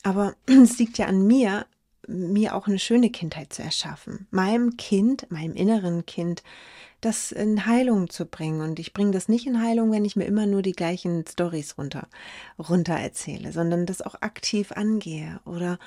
Aber 0.02 0.34
es 0.46 0.78
liegt 0.78 0.98
ja 0.98 1.06
an 1.06 1.26
mir, 1.26 1.66
mir 2.08 2.54
auch 2.54 2.66
eine 2.66 2.78
schöne 2.78 3.10
Kindheit 3.10 3.52
zu 3.52 3.62
erschaffen. 3.62 4.26
Meinem 4.30 4.76
Kind, 4.76 5.30
meinem 5.30 5.54
inneren 5.54 6.06
Kind, 6.06 6.42
das 7.00 7.32
in 7.32 7.66
Heilung 7.66 8.08
zu 8.08 8.26
bringen. 8.26 8.60
Und 8.60 8.78
ich 8.78 8.92
bringe 8.92 9.10
das 9.10 9.28
nicht 9.28 9.46
in 9.46 9.60
Heilung, 9.60 9.92
wenn 9.92 10.04
ich 10.04 10.16
mir 10.16 10.24
immer 10.24 10.46
nur 10.46 10.62
die 10.62 10.72
gleichen 10.72 11.24
Stories 11.26 11.76
runter, 11.76 12.08
runter 12.58 12.94
erzähle, 12.94 13.52
sondern 13.52 13.86
das 13.86 14.02
auch 14.02 14.14
aktiv 14.22 14.72
angehe. 14.72 15.40
Oder 15.44 15.78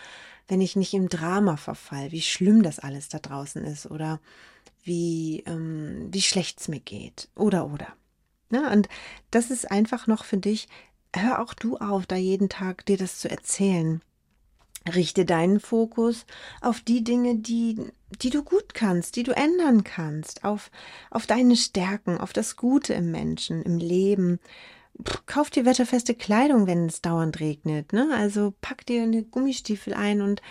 wenn 0.48 0.62
ich 0.62 0.76
nicht 0.76 0.94
im 0.94 1.10
Drama 1.10 1.58
verfall, 1.58 2.12
wie 2.12 2.22
schlimm 2.22 2.64
das 2.64 2.80
alles 2.80 3.10
da 3.10 3.20
draußen 3.20 3.64
ist 3.64 3.90
oder 3.90 4.20
wie, 4.84 5.44
ähm, 5.46 6.08
wie 6.12 6.22
schlecht 6.22 6.62
es 6.62 6.68
mir 6.68 6.80
geht. 6.80 7.30
Oder, 7.36 7.72
oder. 7.72 7.88
Ja, 8.52 8.62
ne? 8.62 8.72
und 8.72 8.90
das 9.32 9.52
ist 9.52 9.70
einfach 9.70 10.08
noch 10.08 10.24
für 10.24 10.38
dich, 10.38 10.68
hör 11.14 11.42
auch 11.42 11.54
du 11.54 11.78
auf, 11.78 12.06
da 12.06 12.16
jeden 12.16 12.48
Tag 12.48 12.86
dir 12.86 12.98
das 12.98 13.20
zu 13.20 13.30
erzählen. 13.30 14.02
Richte 14.94 15.26
deinen 15.26 15.60
Fokus 15.60 16.26
auf 16.62 16.82
die 16.82 17.04
Dinge, 17.04 17.36
die, 17.36 17.78
die 18.22 18.30
du 18.30 18.44
gut 18.44 18.74
kannst, 18.74 19.16
die 19.16 19.24
du 19.24 19.36
ändern 19.36 19.84
kannst, 19.84 20.44
auf, 20.44 20.72
auf 21.12 21.28
deine 21.28 21.56
Stärken, 21.56 22.18
auf 22.18 22.34
das 22.34 22.56
Gute 22.56 22.94
im 22.94 23.12
Menschen, 23.12 23.62
im 23.64 23.78
Leben. 23.78 24.40
Kauf 25.26 25.50
dir 25.50 25.66
wetterfeste 25.66 26.16
Kleidung, 26.16 26.68
wenn 26.68 26.88
es 26.88 27.02
dauernd 27.02 27.40
regnet. 27.40 27.94
Ne? 27.94 28.10
Also 28.16 28.54
pack 28.62 28.86
dir 28.86 29.04
eine 29.04 29.24
Gummistiefel 29.24 29.94
ein 29.94 30.22
und 30.22 30.42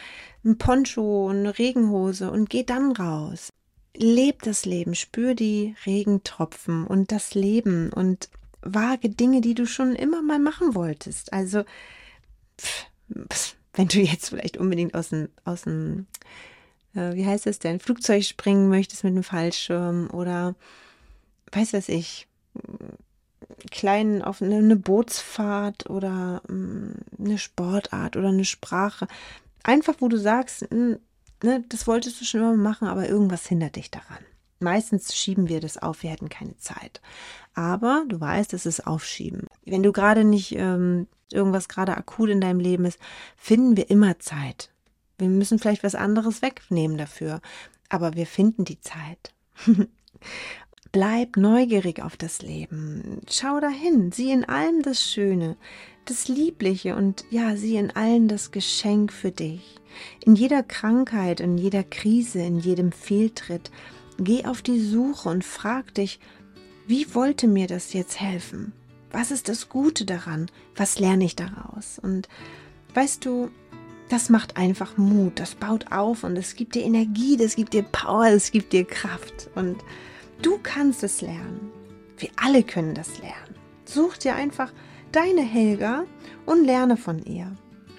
ein 0.44 0.58
Poncho 0.58 1.26
und 1.26 1.38
eine 1.38 1.58
Regenhose 1.58 2.30
und 2.30 2.50
geh 2.50 2.62
dann 2.62 2.92
raus. 2.92 3.50
Leb 3.96 4.42
das 4.42 4.66
Leben, 4.66 4.94
spür 4.94 5.34
die 5.34 5.74
Regentropfen 5.86 6.86
und 6.86 7.10
das 7.10 7.34
Leben 7.34 7.90
und 7.92 8.28
wage 8.60 9.08
Dinge, 9.08 9.40
die 9.40 9.54
du 9.54 9.66
schon 9.66 9.94
immer 9.96 10.22
mal 10.22 10.38
machen 10.38 10.74
wolltest. 10.74 11.32
Also 11.32 11.64
pff, 12.60 12.86
pff, 13.32 13.56
wenn 13.76 13.88
du 13.88 14.00
jetzt 14.00 14.30
vielleicht 14.30 14.56
unbedingt 14.56 14.94
aus 14.94 15.10
dem, 15.10 15.28
aus 15.44 15.62
dem 15.62 16.06
äh, 16.94 17.14
wie 17.14 17.26
heißt 17.26 17.46
es 17.46 17.58
denn, 17.58 17.78
Flugzeug 17.78 18.24
springen 18.24 18.68
möchtest 18.68 19.04
mit 19.04 19.12
einem 19.12 19.22
Fallschirm 19.22 20.10
oder 20.10 20.54
weiß 21.52 21.74
was 21.74 21.88
ich, 21.88 22.26
kleinen 23.70 24.22
auf 24.22 24.42
eine, 24.42 24.56
eine 24.56 24.76
Bootsfahrt 24.76 25.88
oder 25.88 26.42
mh, 26.48 26.94
eine 27.18 27.38
Sportart 27.38 28.16
oder 28.16 28.28
eine 28.28 28.44
Sprache. 28.44 29.06
Einfach, 29.62 29.94
wo 30.00 30.08
du 30.08 30.18
sagst, 30.18 30.70
mh, 30.72 30.96
ne, 31.42 31.64
das 31.68 31.86
wolltest 31.86 32.20
du 32.20 32.24
schon 32.24 32.40
immer 32.40 32.56
machen, 32.56 32.88
aber 32.88 33.08
irgendwas 33.08 33.46
hindert 33.46 33.76
dich 33.76 33.90
daran. 33.90 34.18
Meistens 34.58 35.14
schieben 35.14 35.48
wir 35.48 35.60
das 35.60 35.76
auf, 35.76 36.02
wir 36.02 36.10
hätten 36.10 36.30
keine 36.30 36.56
Zeit. 36.56 37.02
Aber 37.54 38.04
du 38.08 38.18
weißt, 38.18 38.54
es 38.54 38.64
ist 38.64 38.86
Aufschieben. 38.86 39.46
Wenn 39.64 39.82
du 39.82 39.92
gerade 39.92 40.24
nicht 40.24 40.54
ähm, 40.56 41.06
irgendwas 41.32 41.68
gerade 41.68 41.96
akut 41.96 42.30
in 42.30 42.40
deinem 42.40 42.60
Leben 42.60 42.84
ist, 42.84 42.98
finden 43.36 43.76
wir 43.76 43.90
immer 43.90 44.18
Zeit. 44.18 44.70
Wir 45.18 45.28
müssen 45.28 45.58
vielleicht 45.58 45.82
was 45.82 45.94
anderes 45.94 46.42
wegnehmen 46.42 46.98
dafür, 46.98 47.40
aber 47.88 48.14
wir 48.14 48.26
finden 48.26 48.64
die 48.64 48.80
Zeit. 48.80 49.34
Bleib 50.92 51.36
neugierig 51.36 52.02
auf 52.02 52.16
das 52.16 52.42
Leben. 52.42 53.20
Schau 53.28 53.60
dahin, 53.60 54.12
sieh 54.12 54.30
in 54.30 54.44
allem 54.44 54.82
das 54.82 55.02
Schöne, 55.02 55.56
das 56.04 56.28
Liebliche 56.28 56.96
und 56.96 57.24
ja, 57.30 57.56
sieh 57.56 57.76
in 57.76 57.90
allen 57.90 58.28
das 58.28 58.50
Geschenk 58.50 59.12
für 59.12 59.32
dich. 59.32 59.76
In 60.24 60.36
jeder 60.36 60.62
Krankheit, 60.62 61.40
in 61.40 61.58
jeder 61.58 61.82
Krise, 61.82 62.40
in 62.40 62.58
jedem 62.58 62.92
Fehltritt, 62.92 63.70
geh 64.18 64.44
auf 64.44 64.62
die 64.62 64.80
Suche 64.80 65.28
und 65.28 65.44
frag 65.44 65.94
dich, 65.94 66.20
wie 66.86 67.14
wollte 67.14 67.48
mir 67.48 67.66
das 67.66 67.92
jetzt 67.92 68.20
helfen? 68.20 68.72
Was 69.10 69.30
ist 69.30 69.48
das 69.48 69.68
Gute 69.68 70.04
daran? 70.04 70.50
Was 70.74 70.98
lerne 70.98 71.24
ich 71.24 71.36
daraus? 71.36 71.98
Und 71.98 72.28
weißt 72.94 73.24
du, 73.24 73.50
das 74.08 74.28
macht 74.28 74.56
einfach 74.56 74.96
Mut, 74.96 75.38
das 75.40 75.54
baut 75.54 75.90
auf 75.90 76.22
und 76.22 76.36
es 76.36 76.54
gibt 76.54 76.74
dir 76.74 76.84
Energie, 76.84 77.36
das 77.36 77.56
gibt 77.56 77.72
dir 77.72 77.82
Power, 77.82 78.26
es 78.26 78.50
gibt 78.50 78.72
dir 78.72 78.84
Kraft. 78.84 79.50
Und 79.54 79.78
du 80.42 80.58
kannst 80.62 81.02
es 81.02 81.20
lernen. 81.20 81.72
Wir 82.18 82.30
alle 82.36 82.62
können 82.62 82.94
das 82.94 83.18
lernen. 83.18 83.54
Such 83.84 84.16
dir 84.16 84.34
einfach 84.34 84.72
deine 85.12 85.42
Helga 85.42 86.04
und 86.44 86.64
lerne 86.64 86.96
von 86.96 87.22
ihr. 87.24 87.52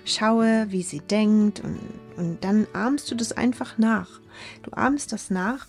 Schaue, 0.05 0.67
wie 0.69 0.83
sie 0.83 0.99
denkt 0.99 1.59
und, 1.59 1.79
und 2.15 2.43
dann 2.43 2.67
ahmst 2.73 3.11
du 3.11 3.15
das 3.15 3.33
einfach 3.33 3.77
nach. 3.77 4.21
Du 4.63 4.71
ahmst 4.71 5.11
das 5.11 5.29
nach 5.29 5.67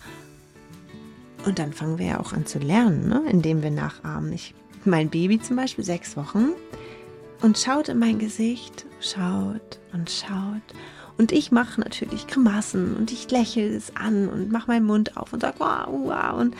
und 1.45 1.59
dann 1.59 1.73
fangen 1.73 1.97
wir 1.97 2.05
ja 2.05 2.19
auch 2.19 2.33
an 2.33 2.45
zu 2.45 2.59
lernen, 2.59 3.07
ne? 3.07 3.23
indem 3.29 3.61
wir 3.61 3.71
nachahmen. 3.71 4.31
Ich 4.31 4.53
mein 4.85 5.09
Baby 5.09 5.39
zum 5.39 5.55
Beispiel 5.55 5.83
sechs 5.83 6.15
Wochen 6.17 6.49
und 7.41 7.57
schaut 7.57 7.89
in 7.89 7.99
mein 7.99 8.19
Gesicht, 8.19 8.85
schaut 8.99 9.79
und 9.93 10.09
schaut. 10.09 10.61
Und 11.17 11.31
ich 11.31 11.51
mache 11.51 11.81
natürlich 11.81 12.27
Grimassen 12.27 12.95
und 12.95 13.11
ich 13.11 13.29
lächle 13.29 13.67
es 13.75 13.95
an 13.95 14.29
und 14.29 14.51
mache 14.51 14.71
meinen 14.71 14.85
Mund 14.85 15.17
auf 15.17 15.33
und 15.33 15.41
sage, 15.41 15.59
wow, 15.59 15.87
wow. 15.87 16.39
Und 16.39 16.55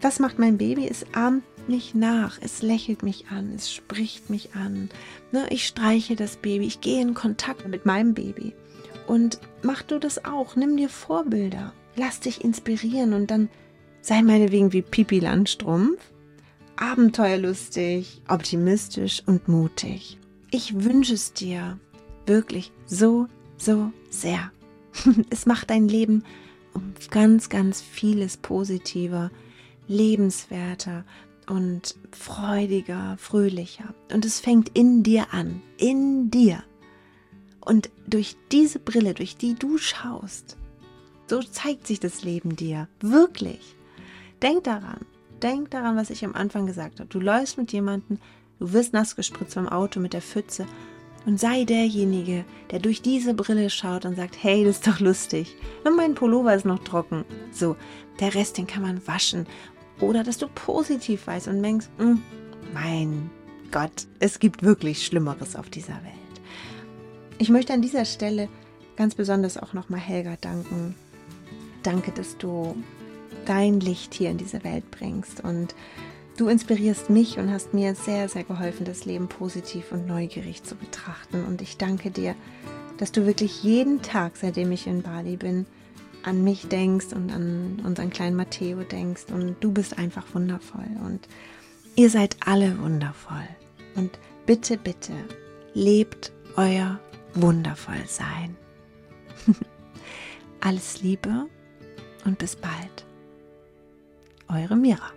was 0.00 0.20
macht 0.20 0.38
mein 0.38 0.58
Baby? 0.58 0.86
Es 0.88 1.04
ahmt 1.12 1.42
mich 1.68 1.94
nach, 1.94 2.38
es 2.40 2.62
lächelt 2.62 3.02
mich 3.02 3.26
an, 3.28 3.52
es 3.56 3.72
spricht 3.72 4.30
mich 4.30 4.54
an. 4.54 4.90
Ne, 5.32 5.46
ich 5.50 5.66
streiche 5.66 6.14
das 6.14 6.36
Baby, 6.36 6.66
ich 6.66 6.80
gehe 6.80 7.02
in 7.02 7.14
Kontakt 7.14 7.66
mit 7.66 7.86
meinem 7.86 8.14
Baby. 8.14 8.54
Und 9.08 9.40
mach 9.62 9.82
du 9.82 9.98
das 9.98 10.24
auch, 10.24 10.54
nimm 10.56 10.76
dir 10.76 10.88
Vorbilder, 10.88 11.72
lass 11.96 12.20
dich 12.20 12.44
inspirieren 12.44 13.12
und 13.12 13.30
dann 13.30 13.48
sei 14.00 14.22
meinetwegen 14.22 14.72
wie 14.72 14.82
Pipi 14.82 15.18
Landstrumpf 15.18 15.98
abenteuerlustig, 16.76 18.22
optimistisch 18.28 19.22
und 19.26 19.48
mutig. 19.48 20.18
Ich 20.50 20.84
wünsche 20.84 21.14
es 21.14 21.32
dir 21.32 21.78
wirklich 22.26 22.72
so, 22.86 23.26
so 23.56 23.92
sehr. 24.10 24.50
Es 25.30 25.46
macht 25.46 25.70
dein 25.70 25.88
Leben 25.88 26.24
um 26.74 26.94
ganz, 27.10 27.48
ganz 27.48 27.80
vieles 27.80 28.36
positiver, 28.36 29.30
lebenswerter 29.88 31.04
und 31.48 31.96
freudiger, 32.12 33.16
fröhlicher. 33.18 33.94
Und 34.12 34.24
es 34.24 34.40
fängt 34.40 34.70
in 34.76 35.02
dir 35.02 35.32
an, 35.32 35.62
in 35.78 36.30
dir. 36.30 36.62
Und 37.60 37.90
durch 38.06 38.36
diese 38.52 38.78
Brille, 38.78 39.14
durch 39.14 39.36
die 39.36 39.54
du 39.54 39.78
schaust, 39.78 40.56
so 41.28 41.42
zeigt 41.42 41.86
sich 41.86 42.00
das 42.00 42.22
Leben 42.22 42.56
dir, 42.56 42.88
wirklich. 43.00 43.74
Denk 44.42 44.64
daran, 44.64 45.00
Denk 45.42 45.70
daran, 45.70 45.96
was 45.96 46.10
ich 46.10 46.24
am 46.24 46.34
Anfang 46.34 46.66
gesagt 46.66 47.00
habe. 47.00 47.08
Du 47.08 47.20
läufst 47.20 47.58
mit 47.58 47.72
jemandem, 47.72 48.18
du 48.58 48.72
wirst 48.72 48.92
nass 48.92 49.16
gespritzt 49.16 49.54
vom 49.54 49.68
Auto 49.68 50.00
mit 50.00 50.12
der 50.12 50.22
Pfütze 50.22 50.66
Und 51.26 51.40
sei 51.40 51.64
derjenige, 51.64 52.44
der 52.70 52.78
durch 52.78 53.02
diese 53.02 53.34
Brille 53.34 53.68
schaut 53.68 54.04
und 54.04 54.14
sagt, 54.14 54.36
hey, 54.40 54.64
das 54.64 54.76
ist 54.76 54.86
doch 54.86 55.00
lustig. 55.00 55.56
Und 55.84 55.96
mein 55.96 56.14
Pullover 56.14 56.54
ist 56.54 56.64
noch 56.64 56.78
trocken. 56.78 57.24
So, 57.50 57.76
der 58.20 58.34
Rest, 58.34 58.58
den 58.58 58.68
kann 58.68 58.82
man 58.82 59.04
waschen. 59.08 59.46
Oder 60.00 60.22
dass 60.22 60.38
du 60.38 60.46
positiv 60.46 61.26
weißt 61.26 61.48
und 61.48 61.62
denkst, 61.62 61.88
hm, 61.98 62.22
mein 62.72 63.30
Gott, 63.72 64.06
es 64.20 64.38
gibt 64.38 64.62
wirklich 64.62 65.04
Schlimmeres 65.04 65.56
auf 65.56 65.68
dieser 65.68 65.94
Welt. 65.94 66.14
Ich 67.38 67.48
möchte 67.50 67.72
an 67.72 67.82
dieser 67.82 68.04
Stelle 68.04 68.48
ganz 68.94 69.14
besonders 69.14 69.58
auch 69.58 69.72
nochmal 69.72 70.00
Helga 70.00 70.36
danken. 70.40 70.94
Danke, 71.82 72.12
dass 72.12 72.38
du 72.38 72.76
dein 73.46 73.80
Licht 73.80 74.14
hier 74.14 74.30
in 74.30 74.38
diese 74.38 74.64
Welt 74.64 74.90
bringst 74.90 75.42
und 75.42 75.74
du 76.36 76.48
inspirierst 76.48 77.10
mich 77.10 77.38
und 77.38 77.50
hast 77.50 77.74
mir 77.74 77.94
sehr, 77.94 78.28
sehr 78.28 78.44
geholfen, 78.44 78.84
das 78.84 79.04
Leben 79.04 79.28
positiv 79.28 79.92
und 79.92 80.06
neugierig 80.06 80.62
zu 80.62 80.74
betrachten. 80.74 81.44
Und 81.44 81.62
ich 81.62 81.78
danke 81.78 82.10
dir, 82.10 82.34
dass 82.98 83.12
du 83.12 83.26
wirklich 83.26 83.62
jeden 83.62 84.02
Tag, 84.02 84.36
seitdem 84.36 84.72
ich 84.72 84.86
in 84.86 85.02
Bali 85.02 85.36
bin, 85.36 85.66
an 86.22 86.42
mich 86.42 86.68
denkst 86.68 87.12
und 87.14 87.32
an 87.32 87.80
unseren 87.84 88.10
kleinen 88.10 88.36
Matteo 88.36 88.82
denkst. 88.82 89.26
Und 89.32 89.56
du 89.60 89.72
bist 89.72 89.98
einfach 89.98 90.24
wundervoll. 90.34 90.88
Und 91.04 91.26
ihr 91.94 92.10
seid 92.10 92.36
alle 92.44 92.78
wundervoll. 92.80 93.48
Und 93.94 94.18
bitte, 94.44 94.76
bitte, 94.76 95.12
lebt 95.72 96.32
euer 96.56 96.98
Wundervollsein. 97.34 98.56
Alles 100.60 101.02
Liebe 101.02 101.46
und 102.24 102.38
bis 102.38 102.56
bald. 102.56 103.05
Eure 104.48 104.76
Mira. 104.76 105.12